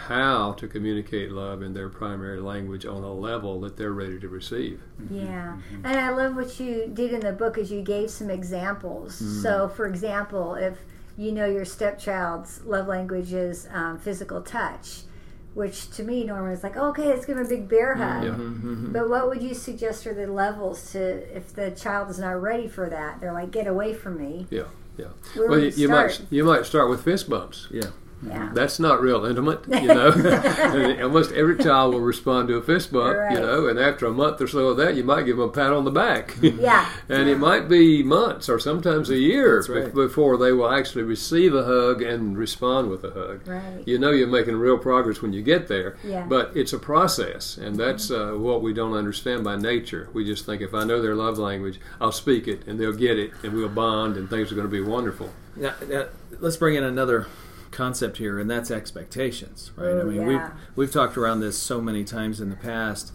how 0.06 0.52
to 0.54 0.68
communicate 0.68 1.32
love 1.32 1.64
in 1.64 1.74
their 1.74 1.90
primary 1.90 2.40
language 2.40 2.86
on 2.86 3.04
a 3.04 3.12
level 3.12 3.60
that 3.62 3.76
they're 3.76 3.92
ready 3.92 4.20
to 4.20 4.30
receive. 4.30 4.82
Mm-hmm. 5.02 5.16
Yeah, 5.16 5.58
mm-hmm. 5.58 5.86
and 5.86 6.00
I 6.00 6.10
love 6.12 6.36
what 6.36 6.60
you 6.60 6.92
did 6.94 7.12
in 7.12 7.22
the 7.22 7.34
book 7.34 7.58
is 7.58 7.72
you 7.72 7.82
gave 7.82 8.12
some 8.12 8.30
examples. 8.30 9.16
Mm-hmm. 9.16 9.42
So, 9.42 9.68
for 9.68 9.88
example, 9.88 10.54
if 10.54 10.78
you 11.18 11.32
know 11.32 11.48
your 11.48 11.66
stepchild's 11.66 12.64
love 12.66 12.88
language 12.88 13.34
is 13.34 13.68
um, 13.74 13.98
physical 13.98 14.42
touch, 14.42 15.06
which 15.54 15.90
to 15.92 16.04
me 16.04 16.24
normally 16.24 16.54
is 16.54 16.64
like, 16.64 16.78
okay, 16.78 17.08
let's 17.08 17.26
give 17.26 17.38
him 17.38 17.46
a 17.46 17.50
big 17.50 17.68
bear 17.68 17.96
mm-hmm. 17.96 18.04
hug. 18.04 18.24
Yeah. 18.24 18.30
Mm-hmm. 18.32 18.94
But 18.94 19.10
what 19.10 19.28
would 19.28 19.42
you 19.42 19.54
suggest 19.54 20.08
are 20.08 20.14
the 20.14 20.28
levels 20.28 20.92
to 20.94 21.36
if 21.36 21.54
the 21.54 21.72
child 21.72 22.10
is 22.10 22.20
not 22.20 22.42
ready 22.42 22.68
for 22.68 22.90
that? 22.90 23.20
They're 23.20 23.34
like, 23.34 23.52
get 23.52 23.68
away 23.68 23.94
from 23.94 24.18
me. 24.18 24.48
Yeah, 24.50 24.64
yeah. 24.98 25.08
Where 25.36 25.50
well, 25.50 25.60
you, 25.60 25.66
you 25.66 25.72
you 25.78 25.90
might 25.90 26.12
start? 26.12 26.32
you 26.32 26.44
might 26.44 26.66
start 26.66 26.90
with 26.90 27.04
fist 27.04 27.30
bumps. 27.30 27.68
Yeah. 27.72 27.90
Yeah. 28.26 28.52
That's 28.54 28.80
not 28.80 29.02
real 29.02 29.26
intimate, 29.26 29.62
you 29.68 29.88
know. 29.94 30.12
and 30.12 31.02
almost 31.02 31.32
every 31.32 31.58
child 31.58 31.94
will 31.94 32.02
respond 32.02 32.50
to 32.50 32.56
a 32.58 32.62
fist 32.62 32.92
bump, 32.92 33.18
Right. 33.18 33.34
you 33.34 33.40
know, 33.40 33.68
and 33.68 33.80
after 33.80 34.06
a 34.06 34.12
month 34.12 34.40
or 34.42 34.48
so 34.48 34.68
of 34.70 34.78
that, 34.78 34.96
you 34.96 35.04
might 35.04 35.26
give 35.26 35.38
them 35.38 35.50
a 35.50 35.52
pat 35.52 35.72
on 35.74 35.86
the 35.86 35.92
back. 35.92 36.38
Yeah. 36.42 36.88
and 37.10 37.28
it 37.28 37.40
might 37.40 37.68
be 37.68 38.04
months 38.04 38.48
or 38.48 38.60
sometimes 38.60 39.10
a 39.10 39.18
year 39.18 39.58
right. 39.62 39.86
bef- 39.92 39.94
before 39.94 40.38
they 40.38 40.52
will 40.52 40.70
actually 40.72 41.04
receive 41.04 41.56
a 41.56 41.64
hug 41.64 42.02
and 42.04 42.38
respond 42.38 42.90
with 42.92 43.04
a 43.04 43.12
hug. 43.12 43.48
Right. 43.48 43.84
You 43.88 43.98
know 43.98 44.12
you're 44.12 44.28
making 44.28 44.56
real 44.58 44.78
progress 44.78 45.22
when 45.22 45.34
you 45.34 45.42
get 45.42 45.68
there, 45.68 45.98
Yeah. 46.04 46.26
but 46.28 46.52
it's 46.56 46.74
a 46.74 46.80
process, 46.80 47.58
and 47.58 47.76
that's 47.76 48.12
uh, 48.12 48.34
what 48.34 48.62
we 48.62 48.72
don't 48.74 48.94
understand 48.94 49.44
by 49.44 49.56
nature. 49.56 50.10
We 50.14 50.26
just 50.26 50.46
think 50.46 50.62
if 50.62 50.74
I 50.76 50.84
know 50.84 51.02
their 51.02 51.16
love 51.16 51.38
language, 51.40 51.80
I'll 52.00 52.12
speak 52.12 52.48
it, 52.48 52.68
and 52.68 52.80
they'll 52.80 52.94
get 52.94 53.18
it, 53.18 53.32
and 53.44 53.54
we'll 53.54 53.70
bond, 53.70 54.16
and 54.18 54.30
things 54.30 54.52
are 54.52 54.56
going 54.56 54.68
to 54.68 54.72
be 54.72 54.82
wonderful. 54.82 55.30
Now, 55.56 55.74
now, 55.90 56.06
let's 56.40 56.58
bring 56.58 56.76
in 56.76 56.84
another 56.84 57.28
concept 57.72 58.18
here, 58.18 58.38
and 58.40 58.50
that's 58.50 58.70
expectations, 58.70 59.72
right? 59.76 59.88
I 59.96 60.02
Oh, 60.02 60.06
mean, 60.06 60.22
yeah. 60.22 60.28
we've 60.28 60.42
we've 60.76 60.92
talked 60.92 61.18
around 61.18 61.40
this 61.40 61.58
so 61.58 61.82
many 61.82 62.04
times 62.04 62.40
in 62.42 62.50
the 62.50 62.56
past. 62.56 63.12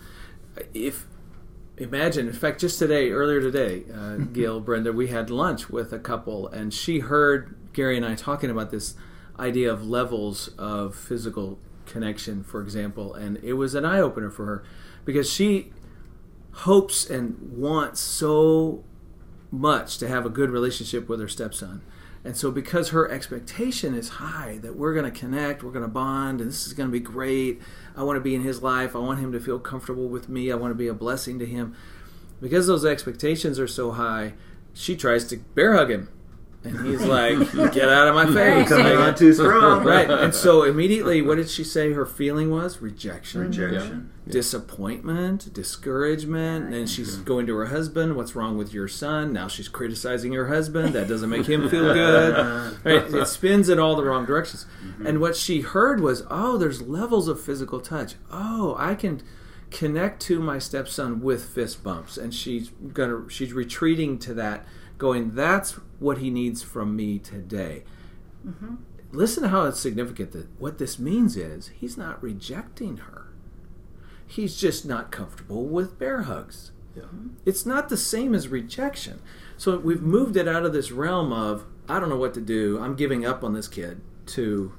If 0.75 1.07
imagine, 1.77 2.27
in 2.27 2.33
fact, 2.33 2.61
just 2.61 2.79
today, 2.79 3.11
earlier 3.11 3.41
today, 3.41 3.85
uh, 3.95 4.17
Gil, 4.17 4.61
Brenda, 4.61 4.93
we 4.93 5.09
had 5.09 5.29
lunch 5.31 5.69
with 5.69 5.93
a 5.93 5.99
couple, 5.99 6.49
and 6.49 6.73
she 6.73 7.01
heard 7.01 7.55
Gary 7.73 7.97
and 7.97 8.07
I 8.07 8.15
talking 8.15 8.51
about 8.51 8.71
this 8.71 8.95
idea 9.39 9.71
of 9.71 9.87
levels 9.87 10.49
of 10.57 10.95
physical 10.95 11.59
connection, 11.85 12.43
for 12.43 12.63
example, 12.63 13.13
and 13.15 13.37
it 13.45 13.53
was 13.55 13.75
an 13.75 13.85
eye 13.85 14.01
opener 14.01 14.31
for 14.31 14.47
her 14.47 14.65
because 15.05 15.31
she 15.31 15.73
hopes 16.53 17.09
and 17.09 17.37
wants 17.57 18.01
so 18.01 18.83
much 19.51 19.99
to 19.99 20.09
have 20.09 20.25
a 20.27 20.31
good 20.31 20.51
relationship 20.51 21.09
with 21.09 21.21
her 21.21 21.29
stepson. 21.29 21.83
And 22.27 22.37
so, 22.37 22.51
because 22.51 22.89
her 22.89 23.09
expectation 23.09 23.95
is 23.95 24.09
high 24.09 24.59
that 24.63 24.75
we're 24.75 24.93
going 24.95 25.05
to 25.05 25.17
connect, 25.17 25.63
we're 25.63 25.71
going 25.71 25.85
to 25.85 25.89
bond, 25.89 26.41
and 26.41 26.51
this 26.51 26.67
is 26.67 26.73
going 26.73 26.89
to 26.89 26.93
be 26.93 26.99
great, 26.99 27.63
I 27.95 28.03
want 28.03 28.17
to 28.17 28.21
be 28.21 28.35
in 28.35 28.43
his 28.43 28.61
life, 28.65 28.97
I 28.97 28.99
want 28.99 29.21
him 29.21 29.31
to 29.31 29.39
feel 29.39 29.61
comfortable 29.61 30.09
with 30.09 30.29
me, 30.29 30.51
I 30.51 30.57
want 30.57 30.73
to 30.73 30.75
be 30.75 30.89
a 30.89 30.93
blessing 30.93 31.39
to 31.39 31.47
him. 31.47 31.77
Because 32.41 32.67
those 32.67 32.85
expectations 32.85 33.61
are 33.61 33.69
so 33.69 33.93
high, 33.93 34.35
she 34.75 34.97
tries 34.97 35.23
to 35.29 35.37
bear 35.37 35.75
hug 35.75 35.89
him. 35.89 36.09
And 36.65 36.85
he's 36.85 37.03
like, 37.05 37.39
Get 37.73 37.89
out 37.89 38.09
of 38.09 38.17
my 38.17 38.27
face. 38.27 38.71
Coming 38.71 38.97
on 38.97 39.15
too 39.15 39.33
strong. 39.33 39.85
Right. 39.85 40.11
And 40.11 40.35
so, 40.35 40.65
immediately, 40.65 41.23
what 41.23 41.37
did 41.37 41.49
she 41.49 41.63
say 41.63 41.93
her 41.93 42.05
feeling 42.05 42.51
was? 42.51 42.83
Rejection 42.83 43.43
Rejection. 43.43 44.11
Disappointment, 44.29 45.53
discouragement, 45.53 46.75
and 46.75 46.89
she's 46.89 47.15
mm-hmm. 47.15 47.25
going 47.25 47.47
to 47.47 47.57
her 47.57 47.67
husband, 47.67 48.17
"What's 48.17 48.35
wrong 48.35 48.59
with 48.59 48.73
your 48.73 48.89
son?" 48.89 49.33
Now 49.33 49.49
she's 49.49 49.69
criticizing 49.69 50.33
her 50.33 50.49
husband. 50.49 50.95
That 50.95 51.09
doesn't 51.09 51.31
make 51.31 51.47
him 51.47 51.69
feel 51.69 51.93
good. 51.93 52.77
Right? 52.87 53.15
It 53.15 53.27
spins 53.27 53.69
in 53.69 53.79
all 53.79 53.97
the 53.97 54.05
wrong 54.05 54.27
directions. 54.27 54.67
Mm-hmm. 54.85 55.07
And 55.07 55.21
what 55.21 55.37
she 55.37 55.61
heard 55.61 56.01
was, 56.01 56.25
"Oh, 56.31 56.57
there's 56.57 56.83
levels 56.83 57.29
of 57.29 57.41
physical 57.41 57.81
touch. 57.81 58.15
Oh, 58.31 58.77
I 58.79 58.95
can 58.95 59.23
connect 59.71 60.21
to 60.23 60.41
my 60.41 60.59
stepson 60.59 61.21
with 61.21 61.45
fist 61.45 61.83
bumps." 61.83 62.17
And 62.17 62.35
she's 62.35 62.71
gonna 62.93 63.29
she's 63.29 63.53
retreating 63.53 64.19
to 64.21 64.35
that, 64.35 64.67
going, 64.99 65.31
"That's 65.35 65.73
what 65.99 66.19
he 66.19 66.31
needs 66.31 66.63
from 66.63 66.97
me 66.97 67.19
today." 67.19 67.85
Mm-hmm. 68.47 68.77
Listen 69.13 69.45
to 69.45 69.49
how 69.49 69.65
it's 69.65 69.81
significant 69.81 70.33
that 70.33 70.49
what 70.59 70.79
this 70.79 70.99
means 70.99 71.37
is 71.37 71.69
he's 71.69 71.97
not 71.97 72.23
rejecting 72.23 72.99
her 72.99 73.26
he's 74.27 74.57
just 74.57 74.85
not 74.85 75.11
comfortable 75.11 75.65
with 75.65 75.99
bear 75.99 76.23
hugs. 76.23 76.73
It's 77.45 77.67
not 77.67 77.89
the 77.89 77.97
same 77.97 78.35
as 78.35 78.49
rejection. 78.49 79.21
So 79.57 79.79
we've 79.79 80.03
moved 80.03 80.37
it 80.37 80.49
out 80.49 80.65
of 80.65 80.73
this 80.73 80.91
realm 80.91 81.33
of 81.33 81.65
I 81.89 82.01
don't 82.01 82.09
know 82.09 82.17
what 82.17 82.35
to 82.35 82.41
do. 82.41 82.81
I'm 82.81 82.97
giving 82.97 83.25
up 83.25 83.45
on 83.45 83.53
this 83.53 83.69
kid 83.69 84.01
to 84.27 84.73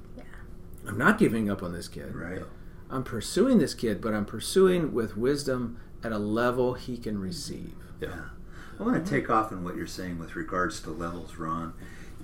I'm 0.87 0.97
not 0.97 1.17
giving 1.17 1.49
up 1.49 1.61
on 1.61 1.73
this 1.73 1.87
kid. 1.87 2.15
Right. 2.15 2.41
I'm 2.89 3.03
pursuing 3.03 3.59
this 3.59 3.73
kid, 3.73 4.01
but 4.01 4.13
I'm 4.13 4.25
pursuing 4.25 4.93
with 4.93 5.17
wisdom 5.17 5.79
at 6.03 6.11
a 6.11 6.17
level 6.17 6.73
he 6.73 6.97
can 6.97 7.19
receive. 7.19 7.75
Yeah. 7.99 8.29
I 8.79 8.83
want 8.83 9.03
to 9.03 9.09
take 9.09 9.29
off 9.29 9.51
on 9.51 9.63
what 9.63 9.75
you're 9.75 9.87
saying 9.87 10.19
with 10.19 10.35
regards 10.35 10.79
to 10.81 10.91
levels, 10.91 11.35
Ron. 11.35 11.73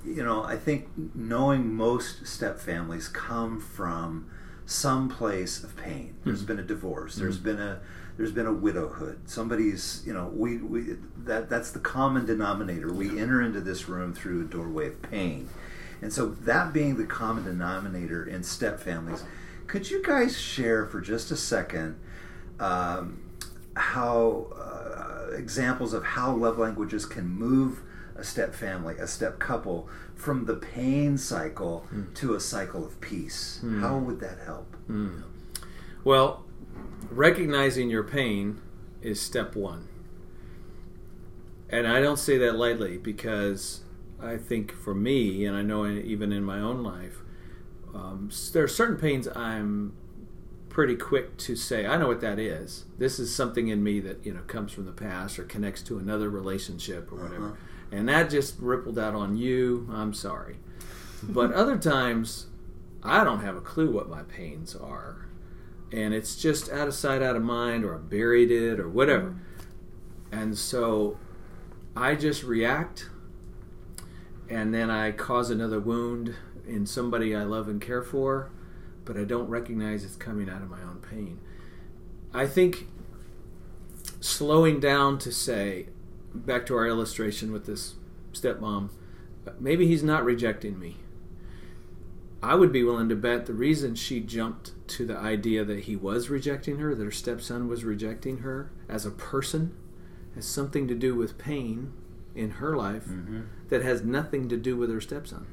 You 0.06 0.24
know, 0.24 0.44
I 0.44 0.56
think 0.56 0.88
knowing 1.16 1.74
most 1.74 2.28
step 2.28 2.60
families 2.60 3.08
come 3.08 3.60
from 3.60 4.30
some 4.66 5.10
place 5.10 5.64
of 5.64 5.76
pain. 5.76 6.16
There's 6.24 6.44
been 6.44 6.60
a 6.60 6.64
divorce. 6.64 7.16
There's 7.16 7.38
been 7.38 7.60
a 7.60 7.82
there's 8.18 8.32
been 8.32 8.46
a 8.46 8.54
widowhood. 8.54 9.28
Somebody's, 9.28 10.04
you 10.06 10.14
know, 10.14 10.28
we, 10.28 10.58
we 10.58 10.98
that 11.26 11.50
that's 11.50 11.72
the 11.72 11.80
common 11.80 12.26
denominator. 12.26 12.94
We 12.94 13.20
enter 13.20 13.42
into 13.42 13.60
this 13.60 13.90
room 13.90 14.14
through 14.14 14.42
a 14.42 14.46
doorway 14.46 14.88
of 14.88 15.02
pain. 15.02 15.50
And 16.02 16.12
so 16.12 16.28
that 16.28 16.74
being 16.74 16.98
the 16.98 17.06
common 17.06 17.46
denominator 17.46 18.26
in 18.26 18.44
step 18.44 18.80
families, 18.80 19.24
could 19.68 19.90
you 19.90 20.04
guys 20.04 20.40
share 20.40 20.86
for 20.86 21.00
just 21.02 21.32
a 21.32 21.38
second 21.38 22.00
um, 22.60 23.24
how 23.76 24.48
uh, 24.56 25.34
examples 25.36 25.94
of 25.94 26.04
how 26.04 26.36
love 26.36 26.60
languages 26.60 27.06
can 27.06 27.28
move 27.28 27.82
a 28.16 28.24
step 28.24 28.54
family, 28.54 28.96
a 28.98 29.08
step 29.08 29.40
couple, 29.40 29.90
from 30.16 30.46
the 30.46 30.56
pain 30.56 31.18
cycle 31.18 31.86
hmm. 31.90 32.14
to 32.14 32.36
a 32.36 32.40
cycle 32.40 32.86
of 32.86 33.00
peace? 33.02 33.60
Hmm. 33.62 33.82
How 33.82 33.98
would 33.98 34.20
that 34.20 34.40
help? 34.46 34.76
Hmm. 34.88 35.22
Well, 36.04 36.46
recognizing 37.10 37.90
your 37.90 38.04
pain 38.04 38.62
is 39.02 39.22
step 39.22 39.56
one. 39.56 39.88
And 41.70 41.88
I 41.88 42.02
don't 42.02 42.20
say 42.20 42.38
that 42.38 42.56
lightly 42.56 42.98
because 42.98 43.82
I 44.22 44.38
think 44.38 44.72
for 44.72 44.94
me, 44.94 45.46
and 45.46 45.56
I 45.56 45.62
know 45.62 45.88
even 45.88 46.32
in 46.32 46.44
my 46.44 46.60
own 46.60 46.84
life, 46.84 47.18
um, 47.94 48.30
there 48.54 48.64
are 48.64 48.68
certain 48.68 48.98
pains 48.98 49.28
I'm 49.36 49.94
pretty 50.70 50.96
quick 50.96 51.38
to 51.38 51.56
say, 51.56 51.86
I 51.86 51.98
know 51.98 52.08
what 52.08 52.22
that 52.22 52.40
is. 52.40 52.86
This 52.98 53.20
is 53.20 53.34
something 53.34 53.68
in 53.68 53.84
me 53.84 54.00
that 54.02 54.26
you 54.26 54.34
know 54.34 54.42
comes 54.42 54.72
from 54.72 54.86
the 54.86 54.92
past 54.92 55.38
or 55.38 55.44
connects 55.44 55.82
to 55.84 56.00
another 56.00 56.30
relationship 56.30 57.12
or 57.12 57.24
whatever, 57.24 57.48
uh-huh. 57.48 57.56
And 57.94 58.10
that 58.10 58.30
just 58.30 58.60
rippled 58.60 58.98
out 58.98 59.16
on 59.16 59.38
you. 59.38 59.88
I'm 59.92 60.14
sorry, 60.14 60.58
but 61.22 61.52
other 61.54 61.78
times 61.78 62.48
I 63.04 63.24
don't 63.24 63.42
have 63.42 63.56
a 63.56 63.62
clue 63.62 63.92
what 63.92 64.10
my 64.10 64.24
pains 64.24 64.76
are 64.76 65.24
and 65.94 66.14
it's 66.14 66.36
just 66.36 66.72
out 66.72 66.88
of 66.88 66.96
sight, 66.96 67.22
out 67.22 67.36
of 67.36 67.44
mind, 67.44 67.86
or 67.86 67.96
I 67.96 67.98
buried 68.00 68.50
it, 68.50 68.80
or 68.80 68.90
whatever. 68.90 69.30
Mm-hmm. 69.30 70.40
And 70.40 70.58
so 70.58 71.20
I 71.96 72.16
just 72.16 72.44
react, 72.44 73.10
and 74.50 74.74
then 74.74 74.90
I 74.90 75.12
cause 75.12 75.52
another 75.52 75.80
wound 75.80 76.34
in 76.68 76.88
somebody 76.88 77.36
I 77.36 77.44
love 77.44 77.68
and 77.68 77.80
care 77.80 78.02
for, 78.02 78.50
but 79.06 79.18
I 79.18 79.24
don't 79.24 79.48
recognize 79.48 80.04
it's 80.04 80.16
coming 80.16 80.50
out 80.50 80.64
of 80.64 80.70
my 80.70 80.82
own 80.82 81.00
pain. 81.08 81.40
I 82.34 82.48
think 82.48 82.88
slowing 84.20 84.80
down 84.80 85.20
to 85.20 85.32
say, 85.32 85.90
back 86.34 86.66
to 86.68 86.76
our 86.76 86.88
illustration 86.88 87.52
with 87.52 87.66
this 87.66 87.96
stepmom, 88.34 88.90
maybe 89.60 89.88
he's 89.88 90.04
not 90.04 90.24
rejecting 90.24 90.80
me. 90.80 90.98
I 92.42 92.56
would 92.56 92.74
be 92.74 92.84
willing 92.84 93.08
to 93.08 93.16
bet 93.16 93.46
the 93.46 93.54
reason 93.54 93.96
she 93.96 94.20
jumped 94.20 94.72
to 94.90 95.06
the 95.06 95.16
idea 95.16 95.64
that 95.64 95.86
he 95.86 95.96
was 95.96 96.30
rejecting 96.30 96.78
her, 96.80 96.94
that 96.94 97.04
her 97.04 97.12
stepson 97.12 97.70
was 97.70 97.86
rejecting 97.86 98.40
her 98.40 98.70
as 98.90 99.06
a 99.06 99.12
person, 99.12 99.74
has 100.36 100.46
something 100.46 100.88
to 100.90 100.96
do 100.96 101.16
with 101.16 101.38
pain 101.38 101.94
in 102.36 102.52
her 102.52 102.76
life 102.76 103.06
mm-hmm. 103.06 103.42
that 103.70 103.82
has 103.84 104.04
nothing 104.04 104.50
to 104.50 104.58
do 104.58 104.76
with 104.76 104.90
her 104.90 105.00
stepson. 105.00 105.46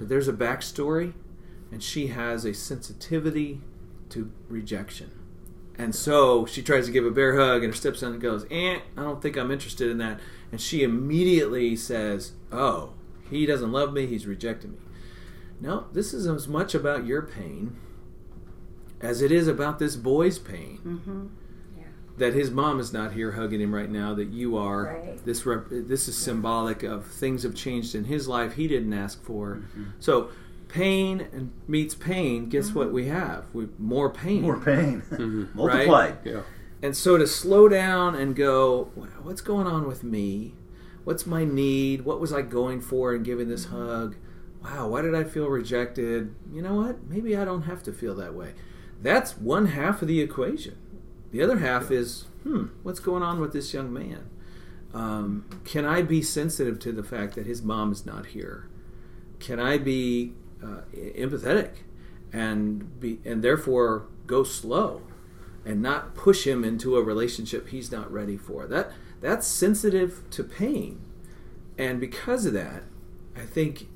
That 0.00 0.08
there's 0.08 0.28
a 0.28 0.34
backstory, 0.34 1.14
and 1.70 1.82
she 1.82 2.08
has 2.08 2.44
a 2.44 2.52
sensitivity 2.52 3.62
to 4.10 4.30
rejection. 4.48 5.10
And 5.78 5.94
so 5.94 6.44
she 6.46 6.62
tries 6.62 6.86
to 6.86 6.92
give 6.92 7.06
a 7.06 7.10
bear 7.10 7.36
hug, 7.36 7.64
and 7.64 7.72
her 7.72 7.76
stepson 7.76 8.18
goes, 8.18 8.44
Eh, 8.50 8.78
I 8.96 9.00
don't 9.00 9.22
think 9.22 9.36
I'm 9.36 9.50
interested 9.50 9.90
in 9.90 9.98
that. 9.98 10.20
And 10.50 10.60
she 10.60 10.82
immediately 10.82 11.76
says, 11.76 12.32
Oh, 12.50 12.92
he 13.30 13.46
doesn't 13.46 13.72
love 13.72 13.92
me, 13.92 14.06
he's 14.06 14.26
rejecting 14.26 14.72
me. 14.72 14.78
No, 15.60 15.86
this 15.92 16.12
is 16.12 16.26
as 16.26 16.48
much 16.48 16.74
about 16.74 17.06
your 17.06 17.22
pain 17.22 17.76
as 19.00 19.20
it 19.20 19.32
is 19.32 19.48
about 19.48 19.78
this 19.78 19.96
boy's 19.96 20.38
pain. 20.38 20.78
Mm-hmm. 20.84 21.26
That 22.18 22.34
his 22.34 22.50
mom 22.50 22.78
is 22.78 22.92
not 22.92 23.14
here 23.14 23.32
hugging 23.32 23.60
him 23.60 23.74
right 23.74 23.90
now. 23.90 24.14
That 24.14 24.28
you 24.28 24.56
are. 24.58 24.84
Right. 24.84 25.24
This 25.24 25.46
rep- 25.46 25.68
this 25.70 26.08
is 26.08 26.16
symbolic 26.16 26.82
of 26.82 27.06
things 27.06 27.42
have 27.42 27.54
changed 27.54 27.94
in 27.94 28.04
his 28.04 28.28
life 28.28 28.52
he 28.54 28.68
didn't 28.68 28.92
ask 28.92 29.24
for. 29.24 29.56
Mm-hmm. 29.56 29.84
So 29.98 30.28
pain 30.72 31.20
and 31.32 31.52
meets 31.68 31.94
pain. 31.94 32.48
Guess 32.48 32.68
Mm-hmm. 32.70 32.78
what 32.78 32.92
we 32.92 33.06
have? 33.06 33.44
We 33.52 33.68
more 33.78 34.10
pain. 34.10 34.42
More 34.42 34.58
pain. 34.58 35.02
Multiplied. 35.54 36.18
Yeah. 36.24 36.42
And 36.82 36.96
so 36.96 37.16
to 37.18 37.26
slow 37.26 37.68
down 37.68 38.14
and 38.14 38.34
go, 38.34 38.90
what's 39.22 39.40
going 39.40 39.66
on 39.66 39.86
with 39.86 40.02
me? 40.02 40.54
What's 41.04 41.26
my 41.26 41.44
need? 41.44 42.04
What 42.04 42.20
was 42.20 42.32
I 42.32 42.42
going 42.42 42.80
for 42.80 43.14
in 43.14 43.22
giving 43.22 43.48
this 43.48 43.66
hug? 43.66 44.16
Wow, 44.64 44.88
why 44.88 45.02
did 45.02 45.14
I 45.14 45.24
feel 45.24 45.48
rejected? 45.48 46.34
You 46.52 46.62
know 46.62 46.74
what? 46.74 47.04
Maybe 47.08 47.36
I 47.36 47.44
don't 47.44 47.62
have 47.62 47.82
to 47.84 47.92
feel 47.92 48.14
that 48.16 48.34
way. 48.34 48.54
That's 49.00 49.36
one 49.36 49.66
half 49.66 50.00
of 50.02 50.08
the 50.08 50.20
equation. 50.20 50.76
The 51.32 51.42
other 51.42 51.58
half 51.58 51.90
is, 51.90 52.26
hmm, 52.44 52.66
what's 52.82 53.00
going 53.00 53.22
on 53.22 53.40
with 53.40 53.52
this 53.52 53.74
young 53.74 53.92
man? 53.92 54.28
Um, 54.94 55.46
can 55.64 55.84
I 55.84 56.02
be 56.02 56.22
sensitive 56.22 56.78
to 56.80 56.92
the 56.92 57.02
fact 57.02 57.34
that 57.34 57.46
his 57.46 57.62
mom 57.62 57.90
is 57.92 58.04
not 58.06 58.26
here? 58.26 58.68
Can 59.40 59.58
I 59.58 59.78
be 59.78 60.34
uh, 60.62 60.82
empathetic 60.94 61.70
and 62.32 63.00
be 63.00 63.20
and 63.24 63.42
therefore 63.42 64.06
go 64.26 64.42
slow 64.42 65.02
and 65.64 65.80
not 65.80 66.14
push 66.14 66.46
him 66.46 66.64
into 66.64 66.96
a 66.96 67.02
relationship 67.02 67.68
he's 67.68 67.92
not 67.92 68.10
ready 68.12 68.36
for. 68.36 68.66
That 68.66 68.92
that's 69.20 69.46
sensitive 69.46 70.22
to 70.30 70.44
pain. 70.44 71.00
And 71.78 72.00
because 72.00 72.46
of 72.46 72.52
that, 72.54 72.82
I 73.36 73.42
think 73.42 73.88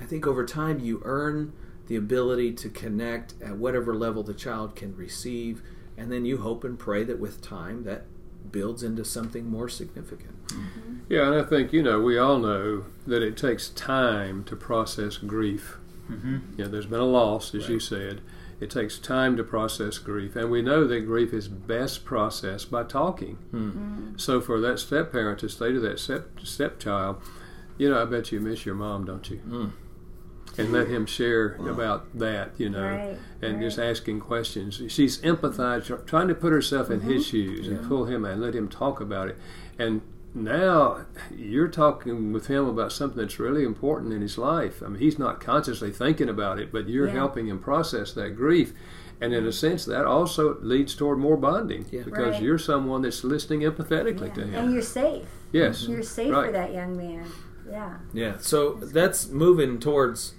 I 0.00 0.04
think 0.04 0.26
over 0.26 0.44
time 0.44 0.80
you 0.80 1.02
earn 1.04 1.52
the 1.86 1.96
ability 1.96 2.52
to 2.52 2.68
connect 2.68 3.34
at 3.42 3.56
whatever 3.56 3.94
level 3.94 4.22
the 4.22 4.34
child 4.34 4.74
can 4.76 4.96
receive 4.96 5.62
and 5.96 6.10
then 6.10 6.24
you 6.24 6.38
hope 6.38 6.64
and 6.64 6.78
pray 6.78 7.04
that 7.04 7.18
with 7.18 7.42
time 7.42 7.84
that 7.84 8.04
builds 8.50 8.82
into 8.82 9.04
something 9.04 9.48
more 9.48 9.68
significant. 9.68 10.36
Yeah, 11.08 11.26
and 11.26 11.34
I 11.34 11.44
think 11.44 11.72
you 11.72 11.82
know 11.82 12.00
we 12.00 12.18
all 12.18 12.38
know 12.38 12.86
that 13.06 13.22
it 13.22 13.36
takes 13.36 13.68
time 13.70 14.44
to 14.44 14.56
process 14.56 15.16
grief. 15.16 15.78
Mm-hmm. 16.12 16.38
You 16.58 16.64
know, 16.64 16.70
there's 16.70 16.86
been 16.86 17.00
a 17.00 17.04
loss, 17.04 17.54
as 17.54 17.68
you 17.68 17.80
said. 17.80 18.20
It 18.60 18.70
takes 18.70 18.98
time 18.98 19.36
to 19.38 19.42
process 19.44 19.98
grief, 19.98 20.36
and 20.36 20.48
we 20.50 20.62
know 20.62 20.86
that 20.86 21.00
grief 21.00 21.32
is 21.32 21.48
best 21.48 22.04
processed 22.04 22.70
by 22.70 22.84
talking. 22.84 24.14
So 24.16 24.40
for 24.40 24.60
that 24.60 24.78
step 24.78 25.10
parent 25.10 25.40
to 25.40 25.48
say 25.48 25.72
to 25.72 25.80
that 25.80 25.98
step 25.98 26.28
stepchild, 26.44 27.16
you 27.76 27.90
know, 27.90 28.00
I 28.00 28.04
bet 28.04 28.30
you 28.30 28.38
miss 28.40 28.64
your 28.64 28.76
mom, 28.76 29.04
don't 29.04 29.28
you? 29.28 29.72
And 30.58 30.70
let 30.70 30.86
him 30.88 31.06
share 31.06 31.54
about 31.66 32.18
that, 32.18 32.50
you 32.58 32.68
know, 32.68 32.86
Right, 32.90 33.16
and 33.40 33.60
just 33.60 33.78
asking 33.78 34.20
questions. 34.20 34.80
She's 34.88 35.18
empathized, 35.22 36.06
trying 36.06 36.28
to 36.28 36.34
put 36.34 36.52
herself 36.52 36.90
in 36.90 37.00
his 37.00 37.22
Mm-hmm. 37.26 37.30
shoes 37.30 37.68
and 37.68 37.88
pull 37.88 38.04
him 38.04 38.24
and 38.24 38.40
let 38.40 38.54
him 38.54 38.68
talk 38.68 39.00
about 39.00 39.28
it. 39.28 39.38
And 39.78 40.02
now 40.34 41.04
you're 41.36 41.68
talking 41.68 42.32
with 42.32 42.46
him 42.46 42.66
about 42.66 42.92
something 42.92 43.18
that's 43.18 43.38
really 43.38 43.64
important 43.64 44.12
in 44.12 44.22
his 44.22 44.38
life. 44.38 44.82
I 44.82 44.88
mean, 44.88 45.00
he's 45.00 45.18
not 45.18 45.40
consciously 45.40 45.90
thinking 45.90 46.28
about 46.28 46.58
it, 46.58 46.72
but 46.72 46.88
you're 46.88 47.06
Yeah. 47.08 47.12
helping 47.14 47.48
him 47.48 47.58
process 47.58 48.12
that 48.14 48.30
grief. 48.36 48.72
And 49.20 49.32
in 49.34 49.46
a 49.46 49.52
sense, 49.52 49.84
that 49.84 50.04
also 50.04 50.58
leads 50.62 50.94
toward 50.96 51.18
more 51.18 51.36
bonding 51.36 51.86
Yeah. 51.90 52.02
because 52.02 52.34
Right. 52.34 52.42
you're 52.42 52.58
someone 52.58 53.02
that's 53.02 53.22
listening 53.22 53.60
empathetically 53.60 54.28
Yeah. 54.28 54.34
to 54.34 54.40
him. 54.46 54.54
And 54.64 54.72
you're 54.72 54.82
safe. 54.82 55.28
yes, 55.52 55.86
You're 55.86 56.02
safe 56.02 56.32
right. 56.32 56.46
for 56.46 56.52
that 56.52 56.72
young 56.72 56.96
man. 56.96 57.24
Yeah. 57.70 57.98
Yeah, 58.12 58.36
so 58.38 58.78
that's 58.82 59.28
moving 59.28 59.78
towards 59.78 60.34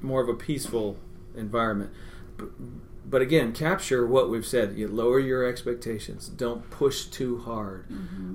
more 0.00 0.22
of 0.22 0.28
a 0.28 0.34
peaceful 0.34 0.98
environment. 1.34 1.90
B- 3.08 3.10
But 3.10 3.22
again, 3.22 3.52
capture 3.52 4.06
what 4.06 4.28
we've 4.30 4.46
said. 4.46 4.76
You 4.76 4.88
lower 4.88 5.18
your 5.18 5.44
expectations. 5.44 6.28
Don't 6.28 6.68
push 6.70 7.06
too 7.06 7.38
hard. 7.38 7.86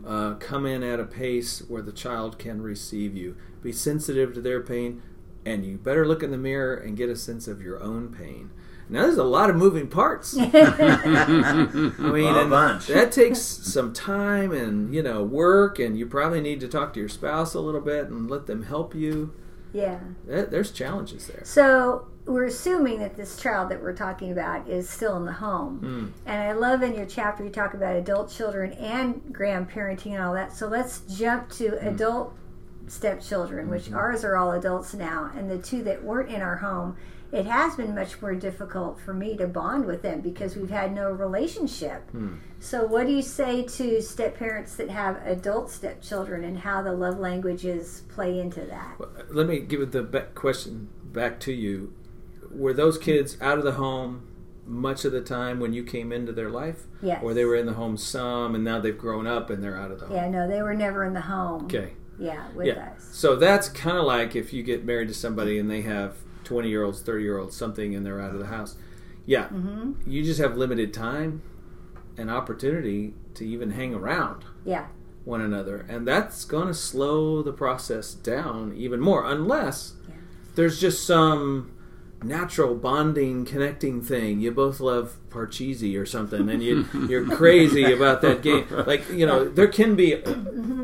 Uh, 0.05 0.33
come 0.35 0.65
in 0.65 0.83
at 0.83 0.99
a 0.99 1.05
pace 1.05 1.59
where 1.67 1.81
the 1.81 1.91
child 1.91 2.39
can 2.39 2.61
receive 2.61 3.15
you. 3.15 3.35
Be 3.61 3.71
sensitive 3.71 4.33
to 4.33 4.41
their 4.41 4.61
pain, 4.61 5.01
and 5.45 5.65
you 5.65 5.77
better 5.77 6.07
look 6.07 6.23
in 6.23 6.31
the 6.31 6.37
mirror 6.37 6.75
and 6.75 6.97
get 6.97 7.09
a 7.09 7.15
sense 7.15 7.47
of 7.47 7.61
your 7.61 7.81
own 7.81 8.09
pain. 8.13 8.49
Now, 8.89 9.03
there's 9.03 9.17
a 9.17 9.23
lot 9.23 9.49
of 9.49 9.55
moving 9.55 9.87
parts. 9.87 10.35
I 10.39 10.45
mean, 11.97 12.35
A 12.35 12.45
bunch. 12.47 12.87
that 12.87 13.11
takes 13.11 13.39
some 13.39 13.93
time 13.93 14.51
and 14.51 14.93
you 14.93 15.01
know 15.01 15.23
work, 15.23 15.79
and 15.79 15.97
you 15.97 16.05
probably 16.05 16.41
need 16.41 16.59
to 16.61 16.67
talk 16.67 16.93
to 16.93 16.99
your 16.99 17.09
spouse 17.09 17.53
a 17.53 17.59
little 17.61 17.81
bit 17.81 18.07
and 18.07 18.29
let 18.29 18.45
them 18.47 18.63
help 18.63 18.93
you. 18.93 19.33
Yeah. 19.71 19.99
There's 20.25 20.71
challenges 20.71 21.27
there. 21.27 21.41
So 21.45 22.07
we're 22.25 22.45
assuming 22.45 22.99
that 22.99 23.15
this 23.17 23.37
child 23.37 23.69
that 23.69 23.81
we're 23.81 23.95
talking 23.95 24.31
about 24.31 24.67
is 24.67 24.89
still 24.89 25.17
in 25.17 25.25
the 25.25 25.33
home. 25.33 25.79
Hmm. 25.79 26.29
And 26.29 26.41
I 26.41 26.53
love 26.53 26.81
in 26.81 26.95
your 26.95 27.05
chapter 27.05 27.43
you 27.43 27.49
talk 27.49 27.73
about 27.73 27.95
adult 27.95 28.31
children 28.31 28.71
and 28.73 29.15
grandparenting 29.31 30.13
and 30.13 30.21
all 30.23 30.33
that. 30.33 30.53
So 30.53 30.67
let's 30.67 31.01
jump 31.01 31.49
to 31.53 31.71
Hmm. 31.71 31.87
adult 31.87 32.33
stepchildren, 32.87 33.69
which 33.69 33.85
Mm-hmm. 33.85 33.95
ours 33.95 34.23
are 34.23 34.35
all 34.35 34.51
adults 34.51 34.93
now, 34.93 35.31
and 35.35 35.49
the 35.49 35.57
two 35.57 35.83
that 35.83 36.03
weren't 36.03 36.29
in 36.29 36.41
our 36.41 36.57
home. 36.57 36.95
It 37.31 37.47
has 37.47 37.75
been 37.75 37.95
much 37.95 38.21
more 38.21 38.35
difficult 38.35 38.99
for 38.99 39.11
me 39.11 39.35
to 39.37 39.47
bond 39.47 39.85
with 39.85 40.03
them 40.03 40.21
because 40.21 40.55
we've 40.55 40.69
had 40.69 40.93
no 40.93 41.09
relationship. 41.11 42.07
Hmm. 42.11 42.35
So, 42.59 42.85
what 42.85 43.07
do 43.07 43.11
you 43.13 43.23
say 43.23 43.63
to 43.63 44.01
step 44.03 44.37
parents 44.37 44.75
that 44.75 44.89
have 44.89 45.17
adult 45.25 45.71
stepchildren 45.71 46.43
and 46.43 46.59
how 46.59 46.83
the 46.83 46.91
love 46.93 47.17
languages 47.17 48.03
play 48.07 48.39
into 48.39 48.61
that? 48.65 48.97
Let 49.31 49.47
me 49.47 49.59
give 49.61 49.91
the 49.91 50.03
ba- 50.03 50.27
question 50.35 50.89
back 51.03 51.39
to 51.41 51.51
you. 51.51 51.93
Were 52.55 52.73
those 52.73 52.97
kids 52.97 53.37
out 53.41 53.57
of 53.57 53.63
the 53.63 53.73
home 53.73 54.27
much 54.65 55.03
of 55.05 55.11
the 55.11 55.21
time 55.21 55.59
when 55.59 55.73
you 55.73 55.83
came 55.83 56.11
into 56.11 56.31
their 56.31 56.49
life? 56.49 56.83
Yes. 57.01 57.21
Or 57.23 57.33
they 57.33 57.45
were 57.45 57.55
in 57.55 57.65
the 57.65 57.73
home 57.73 57.97
some 57.97 58.55
and 58.55 58.63
now 58.63 58.79
they've 58.79 58.97
grown 58.97 59.27
up 59.27 59.49
and 59.49 59.63
they're 59.63 59.77
out 59.77 59.91
of 59.91 59.99
the 59.99 60.07
home? 60.07 60.15
Yeah, 60.15 60.29
no, 60.29 60.47
they 60.47 60.61
were 60.61 60.73
never 60.73 61.03
in 61.03 61.13
the 61.13 61.21
home. 61.21 61.65
Okay. 61.65 61.93
Yeah, 62.19 62.47
with 62.55 62.67
yeah. 62.67 62.91
us. 62.95 63.09
So 63.11 63.35
that's 63.35 63.67
kind 63.69 63.97
of 63.97 64.05
like 64.05 64.35
if 64.35 64.53
you 64.53 64.63
get 64.63 64.85
married 64.85 65.07
to 65.07 65.13
somebody 65.13 65.57
and 65.57 65.69
they 65.69 65.81
have 65.81 66.15
20 66.43 66.69
year 66.69 66.83
olds, 66.83 67.01
30 67.01 67.23
year 67.23 67.37
olds, 67.37 67.55
something, 67.55 67.95
and 67.95 68.05
they're 68.05 68.21
out 68.21 68.31
of 68.33 68.39
the 68.39 68.45
house. 68.47 68.75
Yeah. 69.25 69.45
Mm-hmm. 69.45 69.93
You 70.09 70.23
just 70.23 70.39
have 70.39 70.55
limited 70.57 70.93
time 70.93 71.41
and 72.17 72.29
opportunity 72.29 73.15
to 73.35 73.45
even 73.47 73.71
hang 73.71 73.95
around 73.95 74.45
Yeah, 74.63 74.87
one 75.25 75.41
another. 75.41 75.85
And 75.89 76.07
that's 76.07 76.45
going 76.45 76.67
to 76.67 76.73
slow 76.73 77.41
the 77.41 77.51
process 77.53 78.13
down 78.13 78.73
even 78.75 78.99
more, 78.99 79.25
unless 79.25 79.93
Yeah. 80.07 80.15
there's 80.55 80.79
just 80.79 81.05
some 81.07 81.71
natural 82.23 82.75
bonding, 82.75 83.45
connecting 83.45 84.01
thing. 84.01 84.39
You 84.39 84.51
both 84.51 84.79
love 84.79 85.17
Parcheesi 85.29 85.99
or 85.99 86.05
something, 86.05 86.49
and 86.49 86.63
you, 86.63 86.85
you're 87.09 87.25
crazy 87.27 87.91
about 87.91 88.21
that 88.21 88.41
game. 88.41 88.65
Like, 88.69 89.09
you 89.09 89.25
know, 89.25 89.47
there 89.47 89.67
can 89.67 89.95
be, 89.95 90.21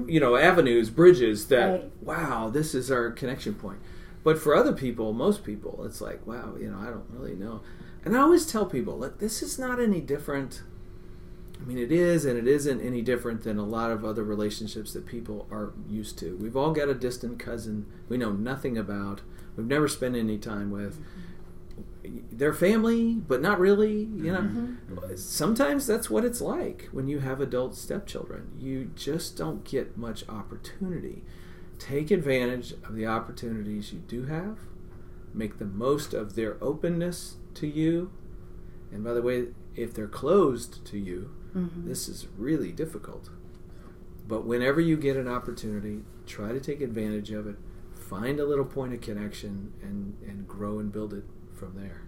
you 0.08 0.20
know, 0.20 0.36
avenues, 0.36 0.90
bridges 0.90 1.48
that, 1.48 1.66
Right. 1.72 1.92
wow, 2.02 2.50
this 2.50 2.74
is 2.76 2.90
our 2.92 3.12
connection 3.12 3.56
point. 3.56 3.80
But 4.24 4.38
for 4.38 4.56
other 4.56 4.74
people, 4.74 5.14
most 5.14 5.44
people, 5.44 5.84
it's 5.86 6.02
like, 6.02 6.26
wow, 6.28 6.56
you 6.60 6.70
know, 6.70 6.78
I 6.80 6.86
don't 6.86 7.06
really 7.10 7.36
know. 7.36 7.62
And 8.04 8.16
I 8.16 8.22
always 8.22 8.46
tell 8.46 8.66
people, 8.66 8.98
like, 8.98 9.20
this 9.20 9.42
is 9.42 9.58
not 9.60 9.80
any 9.80 10.02
different. 10.02 10.62
I 11.62 11.66
mean, 11.66 11.78
it 11.78 11.92
is 11.92 12.24
and 12.24 12.38
it 12.38 12.48
isn't 12.48 12.80
any 12.80 13.02
different 13.02 13.44
than 13.44 13.58
a 13.58 13.66
lot 13.66 13.92
of 13.92 14.06
other 14.06 14.24
relationships 14.24 14.94
that 14.94 15.06
people 15.06 15.46
are 15.52 15.74
used 15.90 16.18
to. 16.20 16.38
We've 16.38 16.56
all 16.56 16.72
got 16.72 16.88
a 16.88 16.94
distant 16.94 17.38
cousin 17.38 17.86
we 18.08 18.16
know 18.18 18.32
nothing 18.32 18.78
about, 18.78 19.22
we've 19.58 19.68
never 19.68 19.88
spent 19.90 20.16
any 20.16 20.38
time 20.38 20.72
with. 20.72 21.02
They're 22.32 22.54
family, 22.54 23.16
but 23.16 23.42
not 23.42 23.60
really, 23.60 23.94
you 23.94 24.32
know. 24.32 24.40
Mm-hmm. 24.40 25.16
Sometimes 25.18 25.86
that's 25.86 26.10
what 26.10 26.24
it's 26.24 26.40
like 26.40 26.88
when 26.92 27.08
you 27.08 27.20
have 27.20 27.42
adult 27.42 27.76
stepchildren. 27.76 28.52
You 28.58 28.92
just 28.96 29.38
don't 29.38 29.66
get 29.66 29.98
much 29.98 30.28
opportunity. 30.30 31.24
Take 31.78 32.12
advantage 32.12 32.74
of 32.84 32.96
the 32.96 33.06
opportunities 33.06 33.92
you 33.92 34.00
do 34.00 34.26
have, 34.26 34.60
make 35.34 35.58
the 35.58 35.66
most 35.66 36.14
of 36.14 36.36
their 36.36 36.58
openness 36.64 37.36
to 37.56 37.68
you. 37.68 38.12
And 38.92 39.04
by 39.04 39.14
the 39.14 39.22
way, 39.22 39.48
if 39.76 39.94
they're 39.94 40.08
closed 40.08 40.86
to 40.88 40.98
you, 40.98 41.32
mm-hmm. 41.56 41.88
this 41.88 42.08
is 42.08 42.28
really 42.38 42.72
difficult. 42.72 43.30
But 44.28 44.46
whenever 44.46 44.80
you 44.80 44.96
get 44.96 45.18
an 45.18 45.28
opportunity, 45.28 46.04
try 46.26 46.54
to 46.54 46.60
take 46.60 46.82
advantage 46.82 47.32
of 47.32 47.48
it. 47.48 47.56
Find 47.94 48.40
a 48.40 48.46
little 48.46 48.66
point 48.66 48.94
of 48.94 49.02
connection 49.02 49.74
and, 49.82 50.18
and 50.28 50.48
grow 50.48 50.80
and 50.80 50.92
build 50.92 51.14
it 51.14 51.26
from 51.60 51.74
there. 51.76 52.02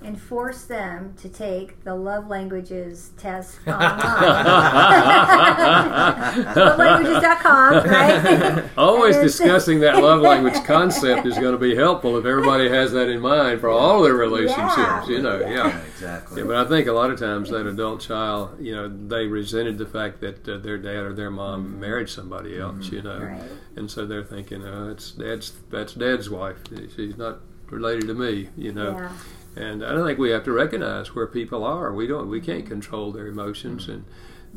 and 0.00 0.20
force 0.20 0.64
them 0.64 1.12
to 1.20 1.28
take 1.28 1.82
the 1.82 1.92
love 1.94 2.28
languages 2.28 3.10
test 3.18 3.58
online. 3.66 4.44
Lovelanguages.com, 6.54 7.74
right? 7.90 8.64
Always 8.78 9.16
discussing 9.16 9.80
that 9.80 9.96
love 10.00 10.20
language 10.20 10.54
concept 10.64 11.26
is 11.26 11.36
going 11.38 11.52
to 11.52 11.58
be 11.58 11.74
helpful 11.74 12.16
if 12.16 12.24
everybody 12.24 12.68
has 12.68 12.92
that 12.92 13.08
in 13.08 13.20
mind 13.20 13.60
for 13.60 13.68
all 13.70 14.02
their 14.02 14.14
relationships. 14.14 14.76
Yeah. 14.78 15.06
You 15.08 15.22
know, 15.22 15.40
yeah. 15.40 15.48
Yeah, 15.68 15.80
exactly. 15.86 16.42
Yeah, 16.42 16.46
but 16.46 16.56
I 16.56 16.64
think 16.68 16.86
a 16.86 16.92
lot 16.92 17.10
of 17.10 17.18
times 17.18 17.50
that 17.50 17.66
adult 17.66 18.00
child, 18.00 18.56
you 18.60 18.74
know, 18.76 18.88
they 18.88 19.26
resented 19.26 19.78
the 19.78 19.86
fact 19.86 20.20
that 20.20 20.48
uh, 20.48 20.58
their 20.58 20.78
dad 20.78 21.04
or 21.04 21.12
their 21.12 21.30
mom 21.30 21.80
married 21.80 22.08
somebody 22.08 22.56
else, 22.58 22.90
you 22.92 23.02
know, 23.02 23.18
Right. 23.18 23.42
and 23.76 23.90
so 23.90 24.06
they're 24.06 24.22
thinking, 24.24 24.64
oh, 24.64 24.90
it's 24.90 25.10
dad's 25.10 25.52
that's 25.70 25.94
dad's 25.94 26.30
wife. 26.30 26.58
She's 26.94 27.16
not 27.16 27.40
related 27.70 28.06
to 28.08 28.14
me, 28.14 28.48
you 28.56 28.72
know. 28.72 28.92
Yeah. 28.92 29.12
And 29.56 29.84
I 29.84 29.90
don't 29.92 30.06
think 30.06 30.18
we 30.18 30.30
have 30.30 30.44
to 30.44 30.52
recognize 30.52 31.14
where 31.14 31.26
people 31.26 31.64
are. 31.64 31.92
We 31.92 32.06
don't. 32.06 32.28
We 32.28 32.40
can't 32.40 32.66
control 32.66 33.10
their 33.12 33.26
emotions, 33.26 33.88
and 33.88 34.04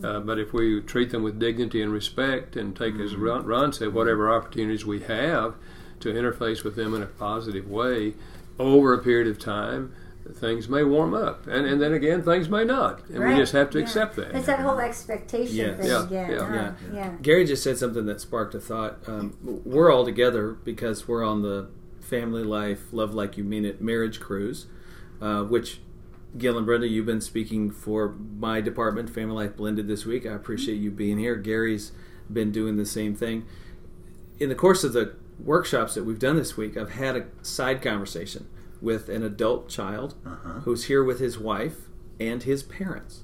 uh, 0.04 0.20
but 0.20 0.38
if 0.38 0.54
we 0.54 0.80
treat 0.82 1.10
them 1.12 1.24
with 1.24 1.40
dignity 1.40 1.82
and 1.82 1.92
respect, 1.92 2.56
and 2.56 2.76
take, 2.76 2.96
as 3.00 3.16
Ron, 3.16 3.46
Ron 3.46 3.74
said, 3.74 3.94
whatever 3.94 4.32
opportunities 4.32 4.86
we 4.86 5.00
have 5.02 5.56
to 6.02 6.14
interface 6.14 6.64
with 6.64 6.76
them 6.76 6.94
in 6.94 7.02
a 7.02 7.08
positive 7.08 7.70
way 7.70 8.14
over 8.60 8.94
a 8.94 9.00
period 9.00 9.28
of 9.28 9.40
time, 9.40 9.94
things 10.34 10.70
may 10.70 10.84
warm 10.84 11.14
up, 11.16 11.48
and 11.48 11.66
and 11.66 11.82
then 11.82 11.94
again, 11.94 12.22
things 12.22 12.48
may 12.48 12.64
not, 12.64 13.08
and 13.10 13.20
Right. 13.20 13.34
we 13.34 13.40
just 13.40 13.54
have 13.54 13.72
to 13.72 13.80
Yeah. 13.80 13.84
accept 13.86 14.16
that. 14.18 14.36
It's 14.36 14.46
that 14.46 14.60
whole 14.60 14.78
expectation 14.80 15.56
Yes. 15.56 15.80
thing 15.80 15.88
Yeah, 15.90 16.04
again. 16.04 16.32
yeah, 16.32 16.46
huh? 16.46 16.54
yeah. 16.54 16.94
yeah. 16.94 17.12
Gary 17.24 17.46
just 17.46 17.64
said 17.64 17.78
something 17.80 18.06
that 18.06 18.22
sparked 18.22 18.54
a 18.54 18.60
thought. 18.60 19.00
Um, 19.08 19.34
we're 19.66 19.92
all 19.92 20.06
together 20.06 20.56
because 20.64 21.08
we're 21.08 21.24
on 21.24 21.42
the 21.42 21.68
Family 22.12 22.44
Life 22.44 22.92
Love 22.92 23.14
Like 23.14 23.38
You 23.38 23.44
Mean 23.46 23.64
It 23.64 23.82
marriage 23.82 24.20
cruise, 24.20 24.66
uh, 25.22 25.44
which 25.44 25.80
Gil 26.38 26.58
and 26.58 26.66
Brenda, 26.66 26.86
you've 26.88 27.06
been 27.06 27.22
speaking 27.22 27.72
for 27.72 28.10
my 28.38 28.60
department, 28.60 29.10
Family 29.10 29.46
Life 29.46 29.56
Blended, 29.56 29.88
this 29.88 30.06
week. 30.06 30.26
I 30.26 30.34
appreciate 30.34 30.76
you 30.76 30.92
being 30.92 31.18
here. 31.18 31.36
Gary's 31.38 31.94
been 32.32 32.52
doing 32.52 32.76
the 32.76 32.86
same 32.86 33.16
thing. 33.16 33.46
In 34.42 34.50
the 34.50 34.56
course 34.56 34.84
of 34.84 34.92
the 34.92 35.16
workshops 35.40 35.94
that 35.96 36.04
we've 36.04 36.20
done 36.20 36.36
this 36.36 36.58
week, 36.58 36.76
I've 36.76 36.92
had 36.92 37.16
a 37.16 37.26
side 37.42 37.82
conversation 37.82 38.48
with 38.82 39.08
an 39.08 39.24
adult 39.24 39.70
child 39.70 40.16
Uh-huh. 40.26 40.50
who's 40.66 40.86
here 40.86 41.04
with 41.06 41.20
his 41.20 41.40
wife 41.40 41.88
and 42.20 42.44
his 42.44 42.62
parents. 42.62 43.22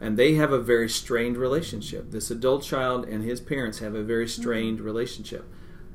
And 0.00 0.16
they 0.16 0.34
have 0.34 0.52
a 0.52 0.60
very 0.60 0.88
strained 0.88 1.36
relationship. 1.36 2.12
This 2.12 2.30
adult 2.30 2.62
child 2.62 3.04
and 3.04 3.22
his 3.24 3.40
parents 3.40 3.80
have 3.80 3.94
a 3.96 4.02
very 4.02 4.28
strained 4.28 4.80
relationship. 4.80 5.44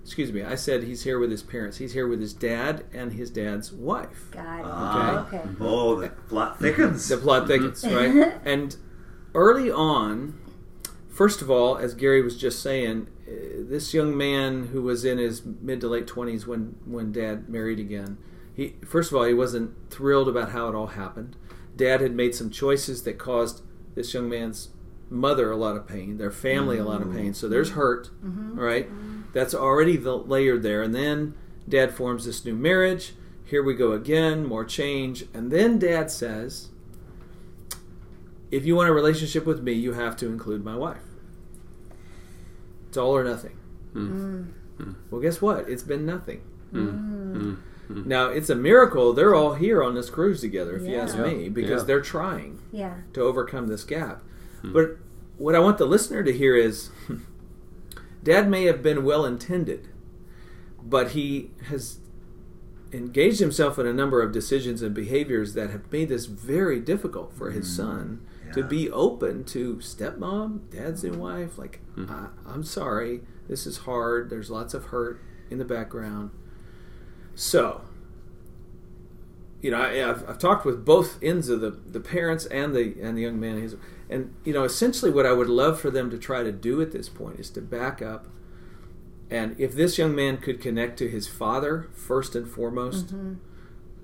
Excuse 0.04 0.32
me, 0.32 0.42
I 0.44 0.56
said 0.56 0.84
he's 0.84 1.04
here 1.04 1.20
with 1.20 1.30
his 1.32 1.44
parents. 1.44 1.78
He's 1.78 1.94
here 1.94 2.08
with 2.08 2.20
his 2.20 2.34
dad 2.34 2.86
and 2.92 3.14
his 3.14 3.30
dad's 3.30 3.72
wife. 3.72 4.30
Got 4.32 4.60
it. 4.60 4.66
Ah. 4.68 5.28
Okay. 5.28 5.42
Oh, 5.60 6.00
the 6.02 6.10
plot 6.10 6.60
thickens. 6.60 7.08
The 7.08 7.18
plot 7.18 7.48
thickens, 7.48 7.84
right? 7.86 8.34
And 8.46 8.76
early 9.36 9.70
on, 9.72 10.40
first 11.08 11.42
of 11.42 11.52
all, 11.52 11.78
as 11.78 11.94
Gary 11.94 12.22
was 12.22 12.36
just 12.36 12.62
saying, 12.62 13.08
uh, 13.28 13.32
this 13.70 13.94
young 13.94 14.18
man 14.18 14.68
who 14.68 14.82
was 14.82 15.06
in 15.06 15.18
his 15.20 15.44
mid 15.46 15.82
to 15.82 15.88
late 15.88 16.08
twenties 16.08 16.48
when 16.48 16.76
when 16.86 17.12
Dad 17.12 17.48
married 17.48 17.80
again, 17.80 18.18
he 18.56 18.76
first 18.86 19.12
of 19.12 19.18
all 19.18 19.24
he 19.24 19.34
wasn't 19.36 19.72
thrilled 19.92 20.28
about 20.28 20.50
how 20.52 20.68
it 20.68 20.76
all 20.76 20.88
happened. 20.88 21.36
Dad 21.76 22.02
had 22.02 22.14
made 22.14 22.34
some 22.36 22.50
choices 22.50 23.04
that 23.04 23.18
caused 23.20 23.62
this 23.96 24.14
young 24.14 24.28
man's 24.28 24.70
mother 25.10 25.52
a 25.52 25.56
lot 25.58 25.76
of 25.76 25.88
pain, 25.88 26.18
their 26.18 26.32
family 26.32 26.78
a 26.78 26.84
lot 26.86 27.02
of 27.02 27.14
pain. 27.14 27.34
So 27.34 27.48
there's 27.48 27.72
hurt, 27.72 28.10
all 28.24 28.64
right? 28.64 28.90
That's 29.34 29.54
already 29.54 29.98
the, 29.98 30.16
layered 30.18 30.64
there. 30.64 30.82
And 30.82 30.94
then 30.94 31.34
Dad 31.68 31.94
forms 31.94 32.26
this 32.26 32.44
new 32.46 32.56
marriage. 32.56 33.14
Here 33.46 33.64
we 33.64 33.74
go 33.76 33.92
again, 33.94 34.46
more 34.46 34.64
change. 34.66 35.26
And 35.34 35.52
then 35.52 35.78
Dad 35.80 36.10
says, 36.12 36.70
if 38.50 38.66
you 38.66 38.76
want 38.76 38.90
a 38.90 38.94
relationship 38.94 39.46
with 39.46 39.62
me, 39.64 39.74
you 39.74 39.94
have 39.94 40.16
to 40.18 40.28
include 40.28 40.64
my 40.64 40.76
wife. 40.76 41.02
It's 42.90 42.98
all 42.98 43.16
or 43.16 43.24
nothing. 43.24 43.58
Hmm. 43.94 44.08
Mm. 44.12 44.46
Hmm. 44.78 44.92
Well, 45.10 45.22
guess 45.22 45.42
what? 45.42 45.70
It's 45.70 45.84
been 45.84 46.06
nothing. 46.06 46.42
Hmm. 46.72 47.56
Mm. 47.90 48.06
Now, 48.06 48.28
it's 48.30 48.50
a 48.50 48.56
miracle 48.56 49.12
they're 49.12 49.36
all 49.36 49.56
here 49.56 49.84
on 49.84 49.96
this 49.96 50.10
cruise 50.10 50.40
together, 50.40 50.78
if 50.78 50.84
you 50.84 50.96
ask 50.96 51.18
me, 51.18 51.50
because 51.50 51.82
Yeah. 51.82 51.88
they're 51.88 52.02
trying 52.02 52.60
Yeah. 52.72 52.96
to 53.14 53.22
overcome 53.22 53.68
this 53.68 53.84
gap. 53.84 54.24
But 54.64 54.98
what 55.38 55.56
I 55.56 55.60
want 55.60 55.78
the 55.78 55.86
listener 55.86 56.24
to 56.24 56.32
hear 56.32 56.56
is 56.56 56.90
Dad 58.24 58.50
may 58.50 58.66
have 58.66 58.84
been 58.84 59.04
well 59.04 59.26
intended, 59.26 59.90
but 60.82 61.12
he 61.12 61.52
has 61.68 62.00
engaged 62.94 63.40
himself 63.40 63.80
in 63.80 63.88
a 63.88 63.94
number 63.94 64.22
of 64.22 64.32
decisions 64.32 64.82
and 64.82 64.94
behaviors 64.94 65.54
that 65.54 65.70
have 65.70 65.92
made 65.92 66.10
this 66.10 66.26
very 66.26 66.80
difficult 66.80 67.34
for 67.34 67.52
his 67.52 67.68
mm-hmm. 67.68 67.88
son 67.88 68.28
to 68.54 68.64
be 68.64 68.92
open 68.92 69.44
to 69.46 69.78
stepmom, 69.78 70.70
dad's 70.70 71.04
new 71.04 71.14
wife. 71.14 71.58
Like, 71.58 71.80
hmm. 71.96 72.06
I, 72.10 72.28
I'm 72.46 72.64
sorry, 72.64 73.22
this 73.48 73.66
is 73.66 73.80
hard. 73.80 74.30
There's 74.30 74.50
lots 74.50 74.74
of 74.74 74.86
hurt 74.86 75.22
in 75.50 75.58
the 75.58 75.66
background. 75.66 76.32
So, 77.34 77.82
you 79.62 79.72
know, 79.72 79.78
I, 79.78 80.10
I've, 80.10 80.28
I've 80.30 80.40
talked 80.40 80.66
with 80.66 80.84
both 80.84 81.18
ends 81.22 81.48
of 81.50 81.62
the, 81.62 81.70
the 81.72 82.00
parents 82.00 82.46
and 82.48 82.74
the 82.74 82.96
and 83.02 83.18
the 83.18 83.22
young 83.22 83.40
man. 83.40 83.56
and 83.56 83.64
his- 83.64 83.76
And 84.10 84.34
you 84.44 84.54
know, 84.54 84.64
essentially, 84.64 85.12
what 85.12 85.26
I 85.26 85.34
would 85.34 85.50
love 85.50 85.80
for 85.80 85.92
them 85.92 86.10
to 86.10 86.18
try 86.18 86.44
to 86.44 86.52
do 86.52 86.82
at 86.82 86.92
this 86.92 87.10
point 87.10 87.40
is 87.40 87.50
to 87.52 87.62
back 87.62 88.02
up. 88.02 88.28
And 89.30 89.58
if 89.60 89.74
this 89.74 89.98
young 89.98 90.14
man 90.14 90.38
could 90.38 90.60
connect 90.60 90.98
to 91.00 91.08
his 91.08 91.28
father 91.28 91.88
first 91.94 92.36
and 92.36 92.48
foremost, 92.48 93.08
mm-hmm. 93.08 93.36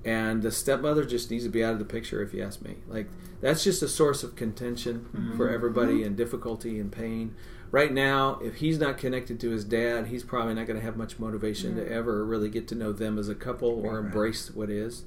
and 0.05 0.41
the 0.41 0.51
stepmother 0.51 1.03
just 1.03 1.29
needs 1.29 1.43
to 1.43 1.49
be 1.49 1.63
out 1.63 1.73
of 1.73 1.79
the 1.79 1.85
picture, 1.85 2.21
if 2.21 2.33
you 2.33 2.41
ask 2.43 2.61
me. 2.61 2.75
Like 2.87 3.09
that's 3.41 3.63
just 3.63 3.83
a 3.83 3.87
source 3.87 4.23
of 4.23 4.35
contention 4.35 5.09
mm-hmm. 5.13 5.35
for 5.37 5.49
everybody 5.49 5.95
mm-hmm. 5.95 6.07
and 6.07 6.17
difficulty 6.17 6.79
and 6.79 6.91
pain. 6.91 7.35
Right 7.69 7.91
now, 7.91 8.39
if 8.41 8.55
he's 8.55 8.79
not 8.79 8.97
connected 8.97 9.41
to 9.41 9.49
his 9.49 9.65
dad, 9.65 10.07
he's 10.07 10.23
probably 10.23 10.53
not 10.53 10.67
going 10.67 10.79
to 10.79 10.85
have 10.85 10.95
much 10.95 11.19
motivation 11.19 11.75
to 11.75 11.91
ever 11.91 12.23
really 12.23 12.47
get 12.49 12.65
to 12.69 12.75
know 12.75 12.93
them 12.93 13.19
as 13.19 13.27
a 13.27 13.35
couple 13.35 13.67
or 13.69 13.99
Right. 13.99 14.05
embrace 14.05 14.49
what 14.55 14.69
is. 14.69 15.03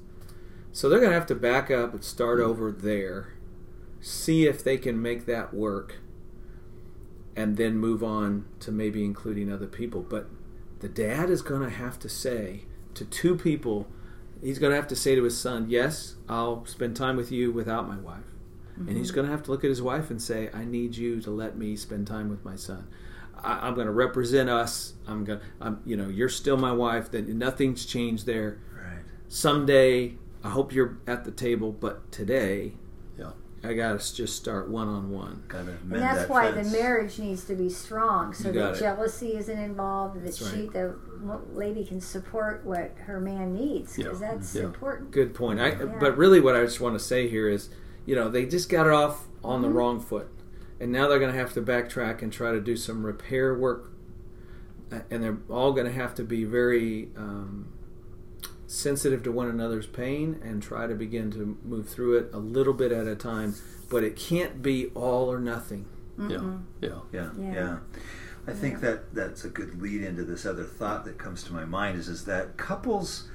So 0.71 0.87
they're 0.87 0.99
going 0.99 1.11
to 1.11 1.17
have 1.17 1.27
to 1.27 1.35
back 1.35 1.69
up 1.69 1.93
and 1.93 2.03
start 2.03 2.39
over 2.39 2.71
there, 2.71 3.33
see 3.99 4.45
if 4.45 4.63
they 4.63 4.77
can 4.77 5.01
make 5.01 5.25
that 5.25 5.53
work, 5.53 5.97
and 7.35 7.57
then 7.57 7.77
move 7.77 8.03
on 8.03 8.45
to 8.61 8.71
maybe 8.71 9.03
including 9.03 9.51
other 9.51 9.67
people. 9.67 10.01
But 10.01 10.29
the 10.79 10.89
dad 10.89 11.29
is 11.29 11.41
going 11.41 11.61
to 11.61 11.69
have 11.69 11.99
to 11.99 12.09
say 12.09 12.61
to 12.93 13.05
two 13.05 13.35
people, 13.35 13.87
he's 14.41 14.59
going 14.59 14.71
to 14.71 14.75
have 14.75 14.87
to 14.87 14.95
say 14.95 15.15
to 15.15 15.23
his 15.23 15.37
son, 15.37 15.67
Yes, 15.69 16.15
I'll 16.29 16.65
spend 16.65 16.95
time 16.95 17.17
with 17.17 17.31
you 17.31 17.51
without 17.51 17.87
my 17.87 17.97
wife. 17.97 18.23
And 18.87 18.97
he's 18.97 19.07
mm-hmm. 19.07 19.15
going 19.15 19.25
to 19.27 19.31
have 19.31 19.43
to 19.43 19.51
look 19.51 19.63
at 19.63 19.69
his 19.69 19.81
wife 19.81 20.09
and 20.09 20.21
say, 20.21 20.49
I 20.53 20.65
need 20.65 20.95
you 20.95 21.21
to 21.21 21.29
let 21.29 21.57
me 21.57 21.75
spend 21.75 22.07
time 22.07 22.29
with 22.29 22.43
my 22.43 22.55
son. 22.55 22.87
I, 23.37 23.67
I'm 23.67 23.75
going 23.75 23.87
to 23.87 23.93
represent 23.93 24.49
us. 24.49 24.93
I'm 25.07 25.23
going 25.23 25.39
I'm, 25.59 25.81
you 25.85 25.95
know, 25.95 26.07
you're 26.07 26.29
still 26.29 26.57
my 26.57 26.71
wife. 26.71 27.11
That 27.11 27.27
nothing's 27.27 27.85
changed 27.85 28.25
there. 28.25 28.59
Right. 28.73 29.03
Someday, 29.27 30.15
I 30.43 30.49
hope 30.49 30.73
you're 30.73 30.97
at 31.07 31.23
the 31.25 31.31
table, 31.31 31.71
but 31.71 32.11
today, 32.11 32.73
Yeah. 33.17 33.31
I 33.63 33.73
got 33.73 33.99
to 33.99 34.15
just 34.15 34.35
start 34.35 34.69
one 34.69 34.87
on 34.87 35.11
one. 35.11 35.43
Gotta 35.47 35.71
And 35.83 35.91
that's 36.01 36.21
that 36.21 36.29
why 36.29 36.51
fence. 36.51 36.71
the 36.71 36.77
marriage 36.81 37.19
needs 37.19 37.43
to 37.45 37.55
be 37.55 37.69
strong, 37.69 38.33
so 38.33 38.47
You 38.47 38.53
that 38.59 38.75
it. 38.75 38.79
jealousy 38.79 39.35
isn't 39.37 39.57
involved. 39.59 40.15
That 40.15 40.23
That's 40.25 40.37
she, 40.51 40.61
right. 40.63 40.73
the 40.73 40.95
lady, 41.53 41.85
can 41.85 42.01
support 42.01 42.65
what 42.65 42.91
her 43.05 43.19
man 43.19 43.53
needs, 43.53 43.95
because 43.95 44.19
Yeah. 44.19 44.31
that's 44.31 44.55
Yeah. 44.55 44.63
important. 44.63 45.11
Good 45.11 45.35
point. 45.35 45.59
I, 45.59 45.69
Yeah. 45.73 45.97
But 45.99 46.17
really, 46.17 46.39
what 46.39 46.55
I 46.55 46.63
just 46.63 46.81
want 46.81 46.95
to 46.97 47.03
say 47.03 47.27
here 47.27 47.47
is, 47.47 47.69
you 48.07 48.15
know, 48.15 48.29
they 48.29 48.47
just 48.47 48.67
got 48.67 48.87
it 48.87 48.93
off 48.93 49.27
on 49.43 49.61
the 49.61 49.69
wrong 49.69 49.99
foot, 49.99 50.27
and 50.79 50.91
now 50.91 51.07
they're 51.07 51.19
going 51.19 51.31
to 51.31 51.37
have 51.37 51.53
to 51.53 51.61
backtrack 51.61 52.23
and 52.23 52.33
try 52.33 52.51
to 52.51 52.59
do 52.59 52.75
some 52.75 53.05
repair 53.05 53.53
work, 53.53 53.91
uh, 54.91 55.01
and 55.11 55.21
they're 55.23 55.37
all 55.51 55.71
going 55.73 55.85
to 55.85 55.93
have 55.93 56.15
to 56.15 56.23
be 56.23 56.43
very 56.45 57.11
um, 57.15 57.67
sensitive 58.71 59.21
to 59.23 59.31
one 59.31 59.49
another's 59.49 59.85
pain 59.85 60.39
and 60.43 60.63
try 60.63 60.87
to 60.87 60.95
begin 60.95 61.29
to 61.31 61.57
move 61.63 61.89
through 61.89 62.17
it 62.17 62.29
a 62.33 62.37
little 62.37 62.73
bit 62.73 62.91
at 62.91 63.05
a 63.05 63.15
time. 63.15 63.53
But 63.89 64.03
it 64.03 64.15
can't 64.15 64.61
be 64.61 64.87
all 64.95 65.29
or 65.31 65.39
nothing. 65.39 65.85
Yeah. 66.17 66.55
Yeah. 66.81 66.89
Yeah, 67.11 67.29
Yeah. 67.37 67.53
yeah. 67.53 67.77
I 68.47 68.53
think 68.53 68.81
that 68.81 69.13
that's 69.13 69.43
a 69.43 69.49
good 69.49 69.81
lead 69.81 70.01
into 70.01 70.23
this 70.23 70.45
other 70.45 70.63
thought 70.63 71.05
that 71.05 71.17
comes 71.17 71.43
to 71.43 71.53
my 71.53 71.65
mind 71.65 71.99
is 71.99 72.07
is 72.07 72.25
that 72.25 72.57
couples, 72.57 73.27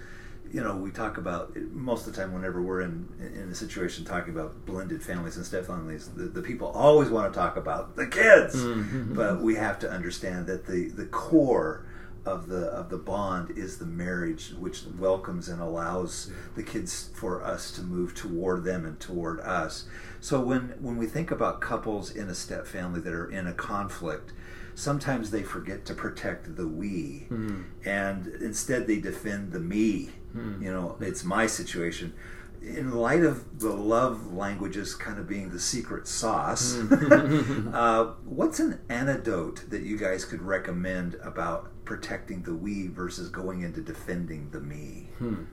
you 0.50 0.60
know, 0.60 0.76
we 0.76 0.90
talk 0.90 1.16
about 1.16 1.54
most 1.70 2.06
of 2.06 2.14
the 2.14 2.20
time 2.20 2.32
whenever 2.32 2.60
we're 2.60 2.80
in 2.80 3.08
in 3.20 3.48
a 3.50 3.54
situation 3.54 4.04
talking 4.04 4.34
about 4.34 4.66
blended 4.66 5.02
families 5.02 5.36
and 5.36 5.46
step 5.46 5.66
families, 5.66 6.08
the, 6.08 6.24
the 6.24 6.42
people 6.42 6.68
always 6.68 7.08
want 7.08 7.32
to 7.32 7.38
talk 7.38 7.56
about 7.56 7.94
the 7.94 8.06
kids, 8.06 8.56
mm-hmm. 8.56 9.14
but 9.14 9.40
we 9.40 9.54
have 9.54 9.78
to 9.80 9.90
understand 9.90 10.46
that 10.46 10.66
the 10.66 10.88
the 10.88 11.06
core 11.06 11.86
of 12.26 12.48
the 12.48 12.66
of 12.66 12.90
the 12.90 12.98
bond 12.98 13.56
is 13.56 13.78
the 13.78 13.86
marriage 13.86 14.52
which 14.58 14.82
welcomes 14.98 15.48
and 15.48 15.60
allows 15.62 16.30
the 16.54 16.62
kids 16.62 17.10
for 17.14 17.42
us 17.42 17.70
to 17.72 17.82
move 17.82 18.14
toward 18.14 18.64
them 18.64 18.84
and 18.84 18.98
toward 18.98 19.40
us. 19.40 19.86
So 20.20 20.40
when 20.40 20.74
when 20.80 20.96
we 20.96 21.06
think 21.06 21.30
about 21.30 21.60
couples 21.60 22.10
in 22.10 22.28
a 22.28 22.34
step 22.34 22.66
family 22.66 23.00
that 23.00 23.12
are 23.12 23.30
in 23.30 23.46
a 23.46 23.54
conflict 23.54 24.32
sometimes 24.76 25.30
they 25.30 25.42
forget 25.42 25.84
to 25.86 25.94
protect 25.94 26.54
the 26.54 26.68
we. 26.68 27.26
Hmm. 27.28 27.62
And 27.84 28.28
instead 28.40 28.86
they 28.86 29.00
defend 29.00 29.50
the 29.50 29.58
me. 29.58 30.10
Hmm. 30.32 30.62
You 30.62 30.70
know 30.72 30.96
it's 31.00 31.24
my 31.24 31.46
situation. 31.46 32.14
In 32.62 32.92
light 32.92 33.22
of 33.22 33.60
the 33.60 33.72
love 33.72 34.32
languages 34.32 34.94
kind 34.94 35.18
of 35.18 35.28
being 35.28 35.50
the 35.50 35.60
secret 35.60 36.06
sauce, 36.06 36.76
hmm. 36.76 37.70
uh, 37.74 38.04
what's 38.24 38.60
an 38.60 38.80
antidote 38.88 39.70
that 39.70 39.82
you 39.82 39.96
guys 39.96 40.24
could 40.24 40.42
recommend 40.42 41.14
about 41.22 41.70
protecting 41.86 42.42
the 42.42 42.54
we 42.54 42.88
versus 42.88 43.30
going 43.30 43.62
into 43.62 43.80
defending 43.80 44.50
the 44.50 44.60
me? 44.60 45.08
Hmm. 45.18 45.44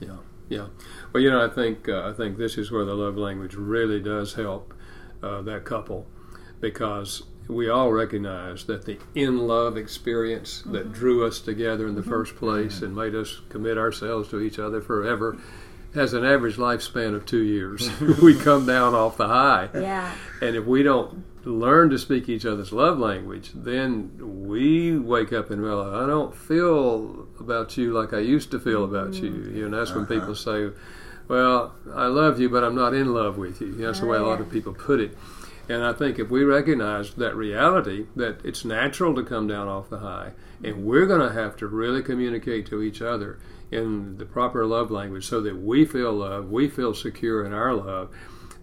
Yeah, 0.00 0.16
yeah. 0.48 0.66
Well, 1.12 1.22
you 1.22 1.30
know, 1.30 1.44
I 1.44 1.48
think 1.48 1.88
uh, 1.88 2.08
I 2.08 2.12
think 2.12 2.38
this 2.38 2.58
is 2.58 2.72
where 2.72 2.84
the 2.84 2.94
love 2.94 3.16
language 3.16 3.54
really 3.54 4.00
does 4.00 4.34
help 4.34 4.74
uh, 5.22 5.42
that 5.42 5.64
couple 5.64 6.06
because 6.60 7.22
we 7.48 7.68
all 7.68 7.92
recognize 7.92 8.64
that 8.64 8.84
the 8.84 8.98
in 9.14 9.46
love 9.46 9.76
experience 9.76 10.62
that 10.66 10.92
drew 10.92 11.26
us 11.26 11.40
together 11.40 11.86
in 11.86 11.94
the 11.94 12.02
first 12.02 12.36
place 12.36 12.82
and 12.82 12.94
made 12.94 13.14
us 13.14 13.40
commit 13.48 13.78
ourselves 13.78 14.28
to 14.30 14.40
each 14.40 14.58
other 14.58 14.80
forever 14.80 15.38
has 15.94 16.14
an 16.14 16.24
average 16.24 16.56
lifespan 16.56 17.14
of 17.14 17.26
two 17.26 17.42
years. 17.42 17.90
we 18.22 18.34
come 18.34 18.66
down 18.66 18.94
off 18.94 19.16
the 19.16 19.26
high. 19.26 19.68
Yeah. 19.74 20.14
And 20.40 20.56
if 20.56 20.64
we 20.64 20.82
don't 20.82 21.24
learn 21.44 21.90
to 21.90 21.98
speak 21.98 22.28
each 22.28 22.46
other's 22.46 22.72
love 22.72 22.98
language, 22.98 23.50
then 23.54 24.46
we 24.46 24.98
wake 24.98 25.32
up 25.32 25.50
and 25.50 25.62
realize, 25.62 25.92
I 25.92 26.06
don't 26.06 26.34
feel 26.34 27.26
about 27.40 27.76
you 27.76 27.92
like 27.92 28.12
I 28.12 28.18
used 28.18 28.50
to 28.52 28.60
feel 28.60 28.84
about 28.84 29.14
you. 29.14 29.30
Mm-hmm. 29.30 29.56
You 29.56 29.68
know, 29.68 29.78
that's 29.78 29.92
when 29.92 30.04
uh-huh. 30.04 30.14
people 30.14 30.34
say, 30.34 30.70
Well, 31.28 31.74
I 31.94 32.06
love 32.06 32.40
you, 32.40 32.48
but 32.48 32.64
I'm 32.64 32.74
not 32.74 32.94
in 32.94 33.12
love 33.12 33.38
with 33.38 33.60
you. 33.60 33.74
That's 33.74 34.00
the 34.00 34.06
way 34.06 34.18
a 34.18 34.22
oh, 34.22 34.28
lot 34.28 34.40
of 34.40 34.50
people 34.50 34.72
put 34.72 35.00
it. 35.00 35.16
And 35.68 35.84
I 35.84 35.92
think 35.92 36.18
if 36.18 36.28
we 36.28 36.44
recognize 36.44 37.14
that 37.14 37.36
reality, 37.36 38.06
that 38.16 38.44
it's 38.44 38.64
natural 38.64 39.14
to 39.14 39.22
come 39.22 39.46
down 39.46 39.68
off 39.68 39.88
the 39.88 39.98
high, 39.98 40.32
and 40.62 40.76
mm-hmm. 40.76 40.84
we're 40.84 41.06
going 41.06 41.26
to 41.26 41.34
have 41.34 41.56
to 41.58 41.66
really 41.66 42.02
communicate 42.02 42.66
to 42.66 42.82
each 42.82 43.00
other 43.00 43.38
in 43.70 44.18
the 44.18 44.26
proper 44.26 44.66
love 44.66 44.90
language 44.90 45.26
so 45.26 45.40
that 45.40 45.56
we 45.56 45.84
feel 45.84 46.12
love, 46.12 46.50
we 46.50 46.68
feel 46.68 46.94
secure 46.94 47.44
in 47.44 47.52
our 47.52 47.74
love, 47.74 48.10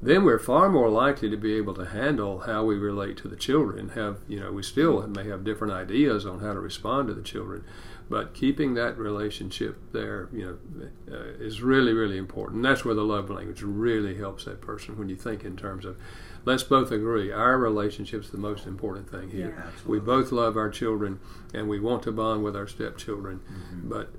then 0.01 0.23
we're 0.23 0.39
far 0.39 0.69
more 0.69 0.89
likely 0.89 1.29
to 1.29 1.38
be 1.38 1.55
able 1.55 1.73
to 1.73 1.85
handle 1.85 2.39
how 2.39 2.63
we 2.63 2.75
relate 2.75 3.17
to 3.17 3.27
the 3.27 3.35
children. 3.35 3.89
Have 3.89 4.19
you 4.27 4.39
know, 4.39 4.51
we 4.51 4.63
still 4.63 5.05
may 5.07 5.27
have 5.27 5.43
different 5.43 5.73
ideas 5.73 6.25
on 6.25 6.39
how 6.39 6.53
to 6.53 6.59
respond 6.59 7.09
to 7.09 7.13
the 7.13 7.21
children, 7.21 7.65
but 8.09 8.33
keeping 8.33 8.75
that 8.75 8.97
relationship 8.97 9.77
there, 9.91 10.29
you 10.31 10.59
know, 10.77 10.88
uh, 11.13 11.43
is 11.43 11.62
really 11.62 11.93
really 11.93 12.17
important. 12.17 12.57
And 12.57 12.65
that's 12.65 12.85
where 12.85 12.95
the 12.95 13.03
love 13.03 13.29
language 13.29 13.62
really 13.62 14.17
helps 14.17 14.45
that 14.45 14.62
person 14.62 14.97
when 14.97 15.09
you 15.09 15.15
think 15.15 15.43
in 15.43 15.57
terms 15.57 15.85
of. 15.85 15.97
Let's 16.45 16.63
both 16.63 16.89
agree 16.89 17.33
our 17.33 17.57
relationship's 17.57 18.29
the 18.29 18.38
most 18.38 18.65
important 18.65 19.12
thing 19.12 19.29
here. 19.29 19.53
Yeah, 19.57 19.71
we 19.85 19.99
both 19.99 20.31
love 20.31 20.55
our 20.55 20.69
children 20.69 21.19
and 21.53 21.67
we 21.67 21.81
want 21.81 22.03
to 22.03 22.13
bond 22.13 22.45
with 22.45 22.55
our 22.55 22.65
stepchildren, 22.65 23.41
but 23.83 24.09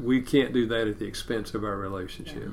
we 0.00 0.20
can't 0.22 0.52
do 0.52 0.66
that 0.68 0.86
at 0.86 1.00
the 1.00 1.04
expense 1.04 1.52
of 1.52 1.64
our 1.64 1.76
relationship. 1.76 2.52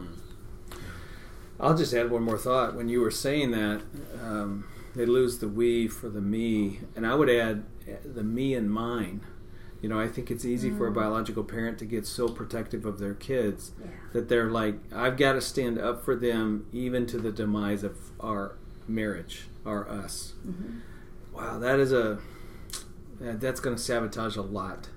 I'll 1.60 1.76
just 1.76 1.94
add 1.94 2.10
one 2.10 2.24
more 2.24 2.38
thought. 2.38 2.76
When 2.76 2.90
you 2.90 3.02
were 3.02 3.12
saying 3.12 3.52
that, 3.52 3.82
um, 4.24 4.66
they 4.96 5.06
lose 5.06 5.40
the 5.40 5.48
we 5.48 5.88
for 5.88 6.10
the 6.10 6.22
me, 6.22 6.80
and 6.96 7.06
I 7.06 7.16
would 7.16 7.30
add 7.30 7.64
uh, 7.88 7.96
the 8.06 8.24
me 8.24 8.54
and 8.54 8.72
mine. 8.72 9.22
You 9.82 9.88
know, 9.88 10.00
I 10.00 10.08
think 10.10 10.30
it's 10.30 10.44
easy 10.44 10.72
for 10.72 10.88
a 10.88 10.92
biological 10.92 11.44
parent 11.44 11.78
to 11.80 11.86
get 11.86 12.06
so 12.06 12.28
protective 12.28 12.86
of 12.86 13.00
their 13.00 13.14
kids 13.14 13.72
Yeah. 13.80 13.88
that 14.12 14.28
they're 14.28 14.50
like, 14.52 14.76
I've 14.94 15.16
got 15.16 15.34
to 15.34 15.42
stand 15.42 15.80
up 15.80 16.04
for 16.04 16.16
them 16.16 16.66
even 16.74 17.06
to 17.08 17.18
the 17.18 17.32
demise 17.32 17.84
of 17.84 17.96
our 18.20 18.58
marriage, 18.90 19.48
our 19.66 19.88
us. 19.90 20.34
Wow, 21.34 21.60
that 21.60 21.80
is 21.80 21.94
a 21.94 22.20
that's 23.22 23.60
going 23.62 23.76
to 23.76 23.82
sabotage 23.82 24.36
a 24.36 24.42
lot. 24.42 24.90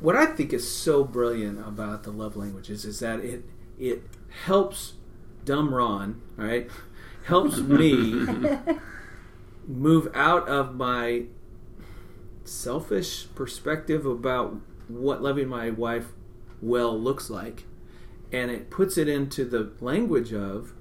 What 0.00 0.14
I 0.14 0.26
think 0.26 0.52
is 0.52 0.70
so 0.70 1.02
brilliant 1.02 1.58
about 1.66 2.02
the 2.04 2.10
love 2.12 2.36
languages 2.36 2.84
is 2.84 3.00
that 3.00 3.20
it 3.20 3.44
it 3.78 4.02
helps 4.44 4.92
dumb 5.46 5.72
Ron, 5.72 6.20
right? 6.36 6.68
Helps 7.24 7.58
me 7.58 8.26
move 9.66 10.08
out 10.14 10.46
of 10.48 10.74
my 10.74 11.24
selfish 12.44 13.26
perspective 13.34 14.04
about 14.04 14.56
what 14.88 15.22
loving 15.22 15.48
my 15.48 15.70
wife 15.70 16.12
well 16.60 16.98
looks 16.98 17.28
like 17.28 17.64
and 18.32 18.50
it 18.50 18.70
puts 18.70 18.96
it 18.96 19.08
into 19.08 19.44
the 19.44 19.72
language 19.80 20.32
of 20.32 20.72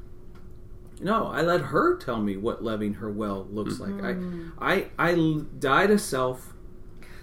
no 1.02 1.26
i 1.28 1.42
let 1.42 1.62
her 1.62 1.98
tell 1.98 2.22
me 2.22 2.38
what 2.38 2.64
loving 2.64 2.96
her 2.96 3.10
well 3.10 3.48
looks 3.50 3.80
like 3.80 3.96
I, 3.96 4.14
mm-hmm. 4.14 4.50
I, 4.60 4.88
I 4.98 5.42
die 5.58 5.88
to 5.88 5.98
self 5.98 6.54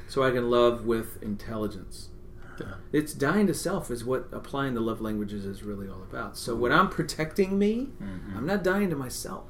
so 0.08 0.24
i 0.24 0.30
can 0.32 0.50
love 0.50 0.84
with 0.84 1.22
intelligence 1.22 2.08
Yeah. 2.60 2.74
it's 2.92 3.14
dying 3.14 3.46
to 3.46 3.54
self 3.54 3.90
is 3.90 4.04
what 4.04 4.28
applying 4.32 4.74
the 4.74 4.80
love 4.80 5.00
languages 5.00 5.44
is 5.44 5.62
really 5.62 5.88
all 5.88 6.02
about. 6.02 6.36
So 6.36 6.54
when 6.54 6.72
mm-hmm. 6.72 6.80
i'm 6.82 6.88
protecting 6.88 7.58
me 7.58 7.88
mm-hmm. 8.02 8.36
i'm 8.36 8.46
not 8.46 8.62
dying 8.62 8.90
to 8.90 8.96
myself. 8.96 9.48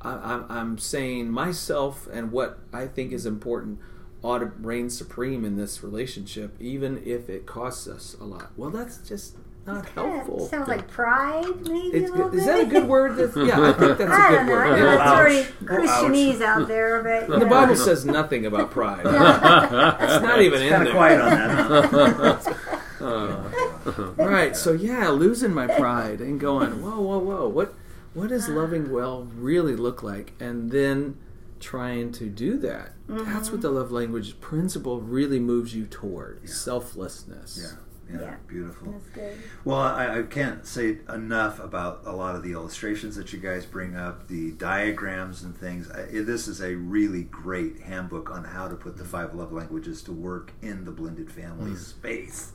I, 0.00 0.12
I'm, 0.12 0.46
I'm 0.50 0.78
saying 0.78 1.30
myself 1.30 2.06
and 2.12 2.32
what 2.32 2.58
i 2.72 2.86
think 2.86 3.12
is 3.12 3.26
important 3.26 3.78
ought 4.22 4.38
to 4.38 4.46
reign 4.46 4.90
supreme 4.90 5.44
in 5.44 5.56
this 5.56 5.82
relationship 5.82 6.56
even 6.60 7.02
if 7.04 7.28
it 7.28 7.46
costs 7.46 7.86
us 7.86 8.16
a 8.20 8.24
lot. 8.24 8.50
Well 8.56 8.70
that's 8.70 8.98
just 8.98 9.36
not 9.66 9.84
Yeah, 9.96 10.02
helpful 10.14 10.48
sounds 10.48 10.68
like 10.68 10.88
pride, 10.88 11.44
maybe 11.66 11.88
it's, 11.96 12.10
a 12.10 12.12
little 12.14 12.28
is 12.34 12.44
bit. 12.44 12.46
that 12.46 12.60
a 12.60 12.66
good 12.66 12.88
word? 12.88 13.16
That's, 13.16 13.36
yeah, 13.36 13.60
I 13.60 13.72
think 13.72 13.98
that's 13.98 14.10
I 14.10 14.32
a 14.32 14.36
don't 14.36 14.46
good 14.46 14.52
know. 14.52 14.58
I 14.58 14.70
word. 14.70 14.78
know 14.78 14.84
Yeah. 14.86 14.92
it's 14.92 15.02
Ouch. 15.02 15.18
already 15.18 15.42
Christianese 15.64 16.40
out 16.40 16.68
there, 16.68 17.02
but 17.02 17.28
you 17.28 17.34
The 17.38 17.44
know. 17.44 17.50
Bible 17.50 17.76
says 17.76 18.04
nothing 18.04 18.46
about 18.46 18.70
pride. 18.70 19.00
it's 19.06 20.22
not 20.22 20.40
even 20.42 20.62
in 20.62 20.70
Kind 20.70 20.86
there. 20.86 20.92
of 20.92 20.96
quiet 20.96 21.20
on 21.20 21.30
that. 21.30 22.56
Right. 24.16 24.56
So 24.56 24.72
yeah, 24.72 25.08
losing 25.10 25.52
my 25.54 25.66
pride 25.68 26.20
and 26.20 26.40
going, 26.40 26.82
whoa, 26.82 27.00
whoa, 27.00 27.18
whoa. 27.18 27.48
What 27.48 27.74
what 28.14 28.28
does 28.30 28.48
loving 28.48 28.90
well 28.90 29.28
really 29.36 29.76
look 29.76 30.02
like? 30.02 30.32
And 30.40 30.70
then 30.72 31.16
trying 31.60 32.10
to 32.12 32.28
do 32.28 32.56
that. 32.58 32.92
That's 33.08 33.50
what 33.50 33.60
mm-hmm. 33.60 33.60
the 33.60 33.70
love 33.70 33.92
language 33.92 34.40
principle 34.40 35.00
really 35.00 35.38
moves 35.38 35.74
you 35.74 35.86
toward. 35.86 36.48
Selflessness. 36.48 37.58
Yeah. 37.62 37.78
Yeah, 38.10 38.20
Yeah. 38.20 38.34
beautiful. 38.46 38.92
That's 38.92 39.08
good. 39.08 39.36
Well, 39.64 39.78
I, 39.78 40.18
I 40.18 40.22
can't 40.22 40.66
say 40.66 40.98
enough 41.12 41.58
about 41.58 42.02
a 42.04 42.12
lot 42.12 42.36
of 42.36 42.42
the 42.42 42.52
illustrations 42.52 43.16
that 43.16 43.32
you 43.32 43.38
guys 43.38 43.66
bring 43.66 43.96
up, 43.96 44.28
the 44.28 44.52
diagrams 44.52 45.42
and 45.42 45.56
things. 45.56 45.90
I, 45.90 46.04
this 46.22 46.48
is 46.48 46.60
a 46.60 46.74
really 46.76 47.24
great 47.24 47.80
handbook 47.80 48.30
on 48.30 48.44
how 48.44 48.68
to 48.68 48.74
put 48.76 48.96
the 48.96 49.04
five 49.04 49.34
love 49.34 49.52
languages 49.52 50.02
to 50.02 50.12
work 50.12 50.52
in 50.62 50.84
the 50.84 50.92
blended 50.92 51.30
family 51.30 51.72
mm. 51.72 51.78
space, 51.78 52.52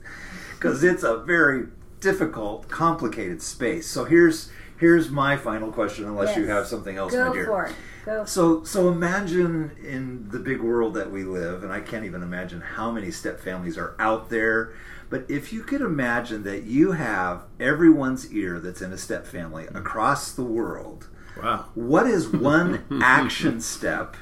because 0.53 0.83
it's 0.83 1.03
a 1.03 1.17
very 1.17 1.67
difficult, 1.99 2.67
complicated 2.69 3.41
space. 3.41 3.87
So 3.87 4.05
here's 4.05 4.49
here's 4.79 5.09
my 5.11 5.37
final 5.37 5.71
question, 5.71 6.05
unless 6.05 6.35
you 6.35 6.47
have 6.47 6.65
something 6.65 6.97
else, 6.97 7.11
Go 7.11 7.27
my 7.27 7.33
dear. 7.33 7.45
for 7.45 7.65
it. 7.65 7.75
Go. 8.03 8.25
So, 8.25 8.63
so 8.63 8.89
imagine 8.89 9.71
in 9.83 10.27
the 10.29 10.39
big 10.39 10.59
world 10.59 10.95
that 10.95 11.11
we 11.11 11.23
live, 11.23 11.63
and 11.63 11.71
I 11.71 11.81
can't 11.81 12.03
even 12.03 12.23
imagine 12.23 12.59
how 12.59 12.89
many 12.89 13.11
step 13.11 13.39
families 13.39 13.77
are 13.77 13.95
out 13.99 14.31
there. 14.31 14.73
But 15.11 15.25
if 15.29 15.53
you 15.53 15.61
could 15.61 15.81
imagine 15.81 16.43
that 16.43 16.63
you 16.63 16.93
have 16.93 17.43
everyone's 17.59 18.33
ear 18.33 18.59
that's 18.59 18.81
in 18.81 18.91
a 18.91 18.97
step 18.97 19.27
family 19.27 19.65
hmm. 19.65 19.77
across 19.77 20.31
the 20.31 20.43
world, 20.43 21.09
Wow. 21.37 21.67
what 21.75 22.07
is 22.07 22.27
one 22.29 22.83
action 23.03 23.61
step 23.61 24.15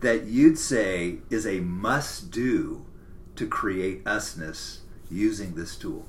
that 0.00 0.24
you'd 0.24 0.58
say 0.58 1.18
is 1.30 1.46
a 1.46 1.60
must 1.60 2.30
do 2.30 2.86
to 3.36 3.46
create 3.46 4.02
usness 4.04 4.78
using 5.10 5.54
this 5.54 5.76
tool? 5.76 6.06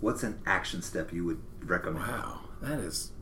What's 0.00 0.22
an 0.22 0.40
action 0.44 0.82
step 0.82 1.12
you 1.12 1.24
would 1.24 1.40
recommend? 1.64 2.06
Wow. 2.06 2.40
That 2.60 2.80
is 2.80 3.12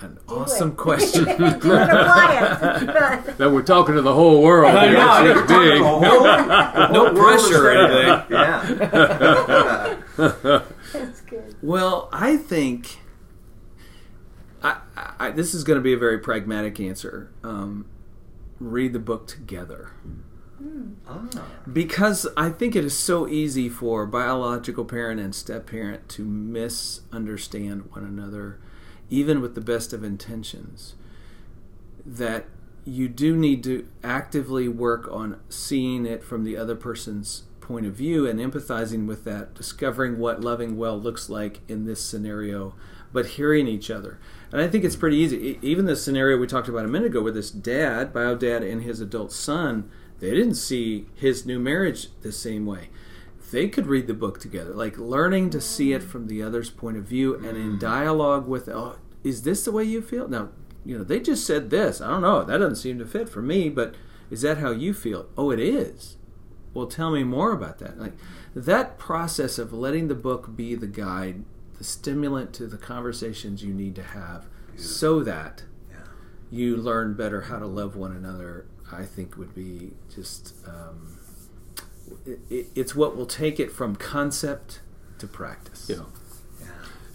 an 0.00 0.18
Do 0.28 0.34
awesome 0.34 0.70
it. 0.70 0.76
question. 0.76 1.24
Do 1.24 1.30
it, 1.32 1.56
apply 1.56 2.38
it. 3.26 3.36
That 3.38 3.50
we're 3.52 3.62
talking 3.62 3.94
to 3.94 4.02
the 4.02 4.12
whole 4.14 4.42
world. 4.42 4.74
I 4.74 4.88
know, 4.92 5.40
It's 5.42 5.50
I 5.52 5.58
big. 5.58 5.80
no 6.92 7.14
pressure 7.14 7.66
or 7.66 7.70
anything. 7.70 8.22
Yeah. 8.30 9.94
That's 10.92 11.20
good. 11.22 11.54
Well, 11.62 12.08
I 12.12 12.36
think 12.36 12.98
I, 14.62 14.78
I, 15.18 15.30
this 15.30 15.54
is 15.54 15.64
going 15.64 15.78
to 15.78 15.82
be 15.82 15.92
a 15.92 15.98
very 15.98 16.18
pragmatic 16.18 16.78
answer. 16.80 17.30
Um, 17.42 17.86
read 18.60 18.92
the 18.92 18.98
book 18.98 19.26
together 19.26 19.90
Ah. 21.08 21.26
because 21.72 22.28
I 22.36 22.50
think 22.50 22.76
it 22.76 22.84
is 22.84 22.96
so 22.96 23.26
easy 23.26 23.68
for 23.68 24.06
biological 24.06 24.84
parent 24.84 25.18
and 25.20 25.34
step 25.34 25.66
parent 25.66 26.08
to 26.10 26.24
misunderstand 26.24 27.90
one 27.92 28.04
another, 28.04 28.60
even 29.12 29.42
with 29.42 29.54
the 29.54 29.60
best 29.60 29.92
of 29.92 30.02
intentions. 30.02 30.94
That 32.04 32.46
you 32.84 33.08
do 33.08 33.36
need 33.36 33.62
to 33.64 33.86
actively 34.02 34.68
work 34.68 35.06
on 35.12 35.38
seeing 35.50 36.06
it 36.06 36.24
from 36.24 36.44
the 36.44 36.56
other 36.56 36.74
person's 36.74 37.42
point 37.60 37.84
of 37.84 37.92
view 37.92 38.26
and 38.26 38.40
empathizing 38.40 39.06
with 39.06 39.24
that, 39.24 39.54
discovering 39.54 40.18
what 40.18 40.40
loving 40.40 40.78
well 40.78 40.98
looks 40.98 41.28
like 41.28 41.60
in 41.68 41.84
this 41.84 42.02
scenario, 42.02 42.74
but 43.12 43.26
hearing 43.26 43.68
each 43.68 43.90
other. 43.90 44.18
And 44.50 44.62
I 44.62 44.66
think 44.66 44.82
it's 44.82 44.96
pretty 44.96 45.18
easy. 45.18 45.58
Even 45.60 45.84
the 45.84 45.94
scenario 45.94 46.38
we 46.38 46.46
talked 46.46 46.68
about 46.68 46.86
a 46.86 46.88
minute 46.88 47.08
ago, 47.08 47.22
where 47.22 47.30
this 47.30 47.50
dad, 47.50 48.14
bio 48.14 48.34
dad, 48.34 48.62
and 48.64 48.82
his 48.82 49.00
adult 49.00 49.30
son, 49.30 49.90
they 50.20 50.30
didn't 50.30 50.54
see 50.54 51.06
his 51.14 51.44
new 51.44 51.58
marriage 51.58 52.08
the 52.22 52.32
same 52.32 52.64
way. 52.64 52.88
They 53.52 53.68
could 53.68 53.86
read 53.86 54.06
the 54.08 54.14
book 54.14 54.40
together, 54.40 54.72
like 54.74 54.98
learning 54.98 55.50
to 55.50 55.60
see 55.60 55.92
it 55.92 56.02
from 56.02 56.26
the 56.26 56.42
other's 56.42 56.70
point 56.70 56.96
of 56.96 57.04
view 57.04 57.34
and 57.36 57.56
in 57.56 57.78
dialogue 57.78 58.48
with, 58.48 58.68
oh, 58.68 58.96
is 59.22 59.42
this 59.42 59.64
the 59.64 59.72
way 59.72 59.84
you 59.84 60.00
feel? 60.02 60.26
Now, 60.26 60.48
you 60.84 60.96
know, 60.98 61.04
they 61.04 61.20
just 61.20 61.46
said 61.46 61.70
this. 61.70 62.00
I 62.00 62.08
don't 62.10 62.22
know. 62.22 62.42
That 62.44 62.58
doesn't 62.58 62.76
seem 62.76 62.98
to 62.98 63.06
fit 63.06 63.28
for 63.28 63.42
me, 63.42 63.68
but 63.68 63.94
is 64.30 64.40
that 64.40 64.58
how 64.58 64.70
you 64.72 64.94
feel? 64.94 65.28
Oh, 65.36 65.50
it 65.50 65.60
is. 65.60 66.16
Well, 66.74 66.86
tell 66.86 67.10
me 67.12 67.22
more 67.24 67.52
about 67.52 67.78
that. 67.80 68.00
Like 68.00 68.14
that 68.54 68.98
process 68.98 69.58
of 69.58 69.72
letting 69.72 70.08
the 70.08 70.14
book 70.14 70.56
be 70.56 70.74
the 70.74 70.86
guide, 70.86 71.44
the 71.76 71.84
stimulant 71.84 72.54
to 72.54 72.66
the 72.66 72.78
conversations 72.78 73.62
you 73.62 73.74
need 73.74 73.94
to 73.96 74.02
have, 74.02 74.46
so 74.76 75.22
that 75.22 75.64
Yeah. 75.90 75.96
you 76.50 76.76
learn 76.76 77.12
better 77.14 77.42
how 77.42 77.58
to 77.58 77.66
love 77.66 77.94
one 77.96 78.12
another. 78.16 78.64
I 78.90 79.04
think 79.04 79.36
would 79.36 79.54
be 79.54 79.92
just 80.14 80.54
um, 80.66 81.18
it, 82.26 82.40
it, 82.50 82.66
it's 82.74 82.94
what 82.94 83.16
will 83.16 83.26
take 83.26 83.60
it 83.60 83.70
from 83.70 83.96
concept 83.96 84.80
to 85.18 85.26
practice. 85.26 85.88
Yeah. 85.88 86.04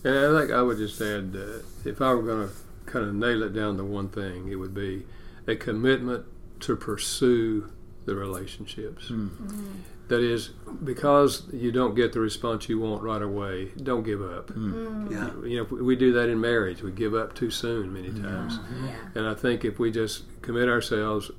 And 0.03 0.15
I 0.15 0.39
think 0.39 0.51
I 0.51 0.61
would 0.61 0.77
just 0.77 1.01
add, 1.01 1.35
uh, 1.35 1.59
if 1.83 2.01
I 2.01 2.13
were 2.13 2.23
going 2.23 2.47
to 2.47 2.53
kind 2.85 3.05
of 3.05 3.13
nail 3.13 3.43
it 3.43 3.53
down 3.53 3.77
to 3.77 3.83
one 3.83 4.09
thing, 4.09 4.47
it 4.49 4.55
would 4.55 4.73
be 4.73 5.05
a 5.47 5.55
commitment 5.55 6.25
to 6.61 6.75
pursue 6.75 7.71
the 8.05 8.15
relationships. 8.15 9.07
Hmm. 9.07 9.27
Mm-hmm. 9.27 9.71
That 10.07 10.21
is, 10.21 10.51
because 10.85 11.43
you 11.51 11.73
don't 11.73 11.93
get 11.93 12.13
the 12.13 12.21
response 12.21 12.69
you 12.69 12.79
want 12.79 13.03
right 13.03 13.21
away, 13.21 13.71
don't 13.83 14.03
give 14.03 14.21
up. 14.21 14.51
Hmm. 14.51 15.07
Mm. 15.07 15.11
Yeah. 15.11 15.49
You 15.49 15.57
know, 15.57 15.83
we 15.83 15.97
do 15.97 16.13
that 16.13 16.29
in 16.29 16.39
marriage. 16.39 16.81
We 16.81 16.91
give 16.91 17.13
up 17.13 17.35
too 17.35 17.51
soon 17.51 17.91
many 17.91 18.09
hmm. 18.09 18.23
times. 18.23 18.59
Yeah. 18.85 18.95
And 19.15 19.27
I 19.27 19.33
think 19.33 19.65
if 19.65 19.79
we 19.79 19.91
just 19.91 20.23
commit 20.41 20.69
ourselves 20.69 21.29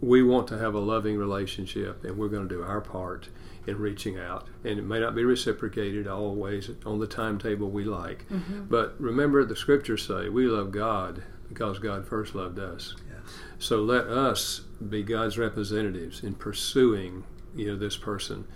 we 0.00 0.22
want 0.22 0.46
to 0.48 0.58
have 0.58 0.74
a 0.74 0.78
loving 0.78 1.16
relationship, 1.16 2.04
and 2.04 2.18
we're 2.18 2.28
going 2.28 2.48
to 2.48 2.54
do 2.54 2.62
our 2.62 2.80
part 2.80 3.28
in 3.66 3.78
reaching 3.78 4.18
out. 4.18 4.46
And 4.64 4.78
it 4.78 4.84
may 4.84 5.00
not 5.00 5.14
be 5.14 5.24
reciprocated 5.24 6.06
always 6.06 6.70
on 6.84 6.98
the 6.98 7.06
timetable 7.06 7.70
we 7.70 7.84
like. 7.84 8.28
Mm-hmm. 8.28 8.64
But 8.66 8.94
remember, 9.00 9.44
the 9.44 9.56
scriptures 9.56 10.06
say 10.06 10.28
we 10.28 10.46
love 10.46 10.70
God 10.70 11.22
because 11.48 11.78
God 11.78 12.06
first 12.06 12.34
loved 12.34 12.58
us. 12.58 12.94
Yes. 13.08 13.32
So 13.58 13.82
let 13.82 14.06
us 14.06 14.60
be 14.88 15.02
God's 15.02 15.38
representatives 15.38 16.22
in 16.22 16.34
pursuing, 16.34 17.24
you 17.54 17.66
know, 17.66 17.76
this 17.76 17.96
person 17.96 18.46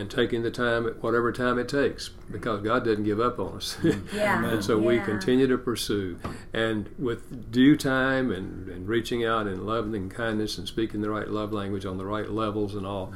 and 0.00 0.10
taking 0.10 0.42
the 0.42 0.50
time, 0.50 0.86
at 0.86 1.02
whatever 1.02 1.30
time 1.30 1.58
it 1.58 1.68
takes, 1.68 2.08
because 2.30 2.62
God 2.62 2.84
doesn't 2.84 3.04
give 3.04 3.20
up 3.20 3.38
on 3.38 3.56
us. 3.58 3.76
Yeah. 4.14 4.44
and 4.44 4.64
so 4.64 4.78
we 4.78 4.98
continue 4.98 5.46
to 5.46 5.58
pursue. 5.58 6.18
And 6.52 6.88
with 6.98 7.52
due 7.52 7.76
time 7.76 8.32
and, 8.32 8.68
and 8.68 8.88
reaching 8.88 9.24
out 9.24 9.46
and 9.46 9.66
loving 9.66 9.94
and 9.94 10.10
kindness 10.10 10.56
and 10.58 10.66
speaking 10.66 11.02
the 11.02 11.10
right 11.10 11.28
love 11.28 11.52
language 11.52 11.84
on 11.84 11.98
the 11.98 12.06
right 12.06 12.30
levels 12.30 12.74
and 12.74 12.86
all, 12.86 13.12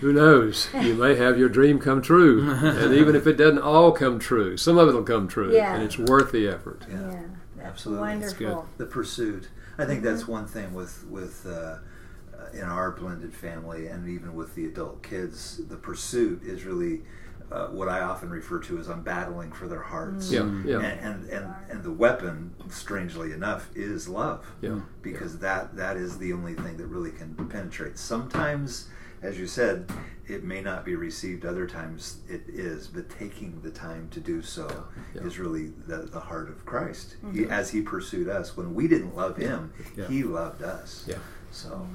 who 0.00 0.12
knows? 0.12 0.68
You 0.80 0.94
may 0.94 1.16
have 1.16 1.38
your 1.38 1.48
dream 1.48 1.78
come 1.80 2.00
true. 2.02 2.48
and 2.50 2.94
even 2.94 3.16
if 3.16 3.26
it 3.26 3.36
doesn't 3.36 3.58
all 3.60 3.90
come 3.92 4.18
true, 4.18 4.56
some 4.56 4.78
of 4.78 4.88
it 4.88 4.92
will 4.92 5.02
come 5.02 5.26
true. 5.28 5.52
Yeah. 5.52 5.74
And 5.74 5.82
it's 5.82 5.98
worth 5.98 6.30
the 6.30 6.46
effort. 6.48 6.84
Yeah, 6.88 7.22
that's 7.56 7.66
Absolutely. 7.66 8.18
That's 8.18 8.38
wonderful. 8.38 8.62
good. 8.62 8.78
the 8.78 8.90
pursuit. 8.90 9.48
I 9.76 9.84
think 9.86 10.02
that's 10.04 10.28
one 10.28 10.46
thing 10.46 10.72
with 10.72 11.04
with 11.08 11.46
uh, 11.46 11.78
Uh, 12.34 12.56
in 12.56 12.64
our 12.64 12.90
blended 12.92 13.32
family, 13.32 13.86
and 13.86 14.08
even 14.08 14.34
with 14.34 14.54
the 14.54 14.66
adult 14.66 15.02
kids, 15.02 15.60
the 15.68 15.76
pursuit 15.76 16.42
is 16.42 16.64
really 16.64 17.02
uh, 17.52 17.66
what 17.68 17.88
I 17.88 18.00
often 18.00 18.30
refer 18.30 18.58
to 18.60 18.78
as 18.78 18.88
I'm 18.88 19.02
battling 19.02 19.52
for 19.52 19.68
their 19.68 19.82
hearts. 19.82 20.30
Yeah, 20.30 20.40
mm. 20.40 20.64
yeah. 20.64 20.80
And, 20.80 21.00
and 21.00 21.30
and 21.30 21.54
and 21.70 21.84
the 21.84 21.92
weapon, 21.92 22.54
strangely 22.70 23.32
enough, 23.32 23.70
is 23.74 24.08
love. 24.08 24.46
Yeah. 24.60 24.80
Because 25.02 25.38
that 25.40 25.76
that 25.76 25.96
is 25.96 26.18
the 26.18 26.32
only 26.32 26.54
thing 26.54 26.76
that 26.78 26.86
really 26.86 27.12
can 27.12 27.34
penetrate. 27.48 27.98
Sometimes, 27.98 28.88
as 29.22 29.38
you 29.38 29.46
said, 29.46 29.88
it 30.26 30.42
may 30.42 30.60
not 30.60 30.84
be 30.84 30.96
received. 30.96 31.44
Other 31.44 31.66
times 31.66 32.18
it 32.28 32.42
is. 32.48 32.88
But 32.88 33.10
taking 33.10 33.60
the 33.62 33.70
time 33.70 34.08
to 34.10 34.20
do 34.20 34.42
so 34.42 34.86
Yeah. 35.14 35.22
is 35.22 35.38
really 35.38 35.72
the, 35.86 35.98
the 35.98 36.20
heart 36.20 36.48
of 36.48 36.64
Christ. 36.64 37.16
He, 37.32 37.40
mm-hmm. 37.40 37.52
as 37.52 37.70
He 37.70 37.82
pursued 37.82 38.28
us 38.28 38.56
when 38.56 38.74
we 38.74 38.88
didn't 38.88 39.14
love 39.14 39.36
Him, 39.36 39.72
Yeah. 39.96 40.08
He 40.08 40.22
loved 40.24 40.62
us. 40.62 41.04
Yeah. 41.06 41.18
So, 41.54 41.86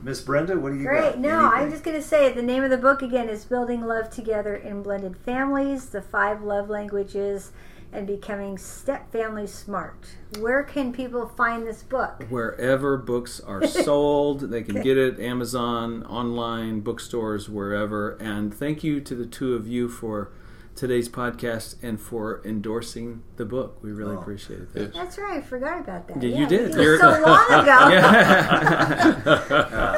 Miss 0.00 0.22
Brenda, 0.22 0.58
what 0.58 0.72
do 0.72 0.78
you 0.78 0.84
Great. 0.86 1.02
got? 1.02 1.18
No, 1.18 1.28
Anything? 1.40 1.60
I'm 1.60 1.70
just 1.70 1.84
going 1.84 1.96
to 1.98 2.02
say 2.02 2.32
the 2.32 2.40
name 2.42 2.64
of 2.64 2.70
the 2.70 2.78
book 2.78 3.02
again 3.02 3.28
is 3.28 3.44
Building 3.44 3.82
Love 3.86 4.08
Together 4.08 4.56
in 4.56 4.82
Blended 4.82 5.18
Families, 5.18 5.84
the 5.90 6.00
five 6.00 6.42
love 6.42 6.70
languages, 6.70 7.52
and 7.92 8.06
becoming 8.06 8.56
step 8.56 9.12
family 9.12 9.46
smart. 9.46 10.16
Where 10.40 10.62
can 10.62 10.94
people 10.94 11.28
find 11.28 11.66
this 11.66 11.82
book? 11.82 12.24
Wherever 12.30 12.96
books 12.96 13.38
are 13.38 13.66
sold, 13.66 14.50
they 14.50 14.62
can 14.62 14.80
get 14.80 14.96
it 14.96 15.20
Amazon, 15.20 16.04
online, 16.04 16.80
bookstores, 16.80 17.50
wherever. 17.50 18.12
And 18.12 18.52
thank 18.54 18.82
you 18.82 19.02
to 19.02 19.14
the 19.14 19.26
two 19.26 19.54
of 19.54 19.68
you 19.68 19.90
for 19.90 20.32
today's 20.74 21.08
podcast 21.08 21.76
and 21.82 22.00
for 22.00 22.40
endorsing 22.44 23.22
the 23.36 23.44
book. 23.44 23.78
We 23.82 23.92
really 23.92 24.16
Oh. 24.16 24.20
appreciate 24.20 24.60
it. 24.60 24.68
Thank 24.72 24.94
That's 24.94 25.18
right. 25.18 25.38
I 25.38 25.40
forgot 25.42 25.80
about 25.80 26.08
that. 26.08 26.22
Yeah, 26.22 26.36
you 26.38 26.46
did. 26.46 26.70
It 26.70 26.76
was 26.76 26.76
You're- 26.86 26.98
so 26.98 27.10
long 27.26 27.46
ago. 27.62 27.88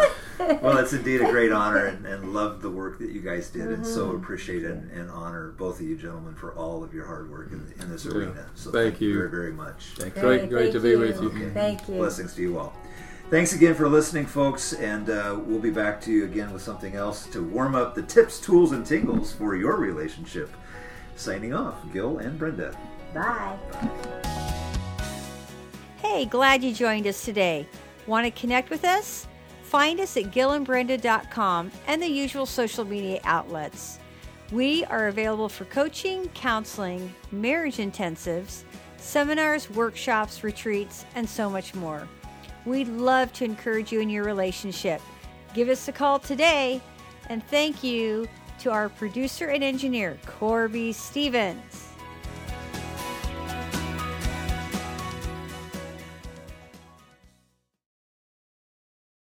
Yeah. 0.40 0.58
well, 0.60 0.78
it's 0.78 0.92
indeed 0.92 1.20
a 1.20 1.30
great 1.30 1.52
honor, 1.52 1.86
and, 1.86 2.04
and 2.06 2.34
love 2.34 2.60
the 2.60 2.68
work 2.70 2.98
that 2.98 3.10
you 3.12 3.20
guys 3.20 3.48
did, 3.50 3.68
and 3.68 3.86
so 3.86 4.08
Mm-hmm. 4.08 4.16
appreciate 4.22 4.64
and, 4.64 4.90
and 4.90 5.08
honor 5.10 5.52
both 5.56 5.80
of 5.80 5.86
you 5.86 5.96
gentlemen 5.96 6.34
for 6.34 6.52
all 6.54 6.82
of 6.82 6.92
your 6.92 7.06
hard 7.06 7.30
work 7.30 7.52
in, 7.52 7.72
in 7.80 7.88
this 7.88 8.04
arena. 8.04 8.46
So 8.56 8.70
Thank 8.72 9.00
you. 9.00 9.14
very, 9.16 9.30
very 9.30 9.52
much. 9.52 9.92
Thank 9.96 10.16
you. 10.16 10.22
Great, 10.22 10.50
great 10.50 10.72
to 10.72 10.80
thank 10.80 10.82
be 10.82 10.96
with 10.96 11.22
you. 11.22 11.28
Okay. 11.28 11.50
Thank 11.50 11.88
you. 11.88 11.94
Blessings 11.96 12.34
to 12.34 12.42
you 12.42 12.58
all. 12.58 12.74
Thanks 13.30 13.54
again 13.54 13.74
for 13.74 13.88
listening, 13.88 14.26
folks, 14.26 14.72
and 14.74 15.08
uh, 15.08 15.38
we'll 15.46 15.60
be 15.60 15.70
back 15.70 16.00
to 16.02 16.12
you 16.12 16.24
again 16.24 16.52
with 16.52 16.62
something 16.62 16.94
else 16.94 17.26
to 17.28 17.42
warm 17.42 17.74
up 17.74 17.94
the 17.94 18.02
tips, 18.02 18.38
tools, 18.38 18.72
and 18.72 18.84
tingles 18.84 19.32
for 19.32 19.54
your 19.56 19.76
relationship. 19.76 20.50
Signing 21.16 21.54
off, 21.54 21.76
Gil 21.92 22.18
and 22.18 22.38
Brenda. 22.38 22.76
Bye. 23.12 23.56
Hey, 25.98 26.26
glad 26.26 26.62
you 26.62 26.74
joined 26.74 27.06
us 27.06 27.24
today. 27.24 27.66
Want 28.06 28.26
to 28.26 28.40
connect 28.40 28.70
with 28.70 28.84
us? 28.84 29.26
Find 29.62 30.00
us 30.00 30.16
at 30.16 30.24
gilandbrenda.com 30.24 31.70
and 31.86 32.02
the 32.02 32.06
usual 32.06 32.46
social 32.46 32.84
media 32.84 33.20
outlets. 33.24 33.98
We 34.52 34.84
are 34.84 35.08
available 35.08 35.48
for 35.48 35.64
coaching, 35.64 36.28
counseling, 36.34 37.12
marriage 37.32 37.78
intensives, 37.78 38.64
seminars, 38.98 39.70
workshops, 39.70 40.44
retreats, 40.44 41.04
and 41.14 41.28
so 41.28 41.48
much 41.48 41.74
more. 41.74 42.06
We'd 42.66 42.88
love 42.88 43.32
to 43.34 43.44
encourage 43.44 43.90
you 43.90 44.00
in 44.00 44.10
your 44.10 44.24
relationship. 44.24 45.00
Give 45.54 45.68
us 45.68 45.88
a 45.88 45.92
call 45.92 46.18
today, 46.18 46.80
and 47.28 47.44
thank 47.48 47.82
you 47.82 48.28
to 48.60 48.70
our 48.70 48.88
producer 48.88 49.48
and 49.48 49.62
engineer, 49.62 50.18
Corby 50.26 50.92
Stevens. 50.92 51.83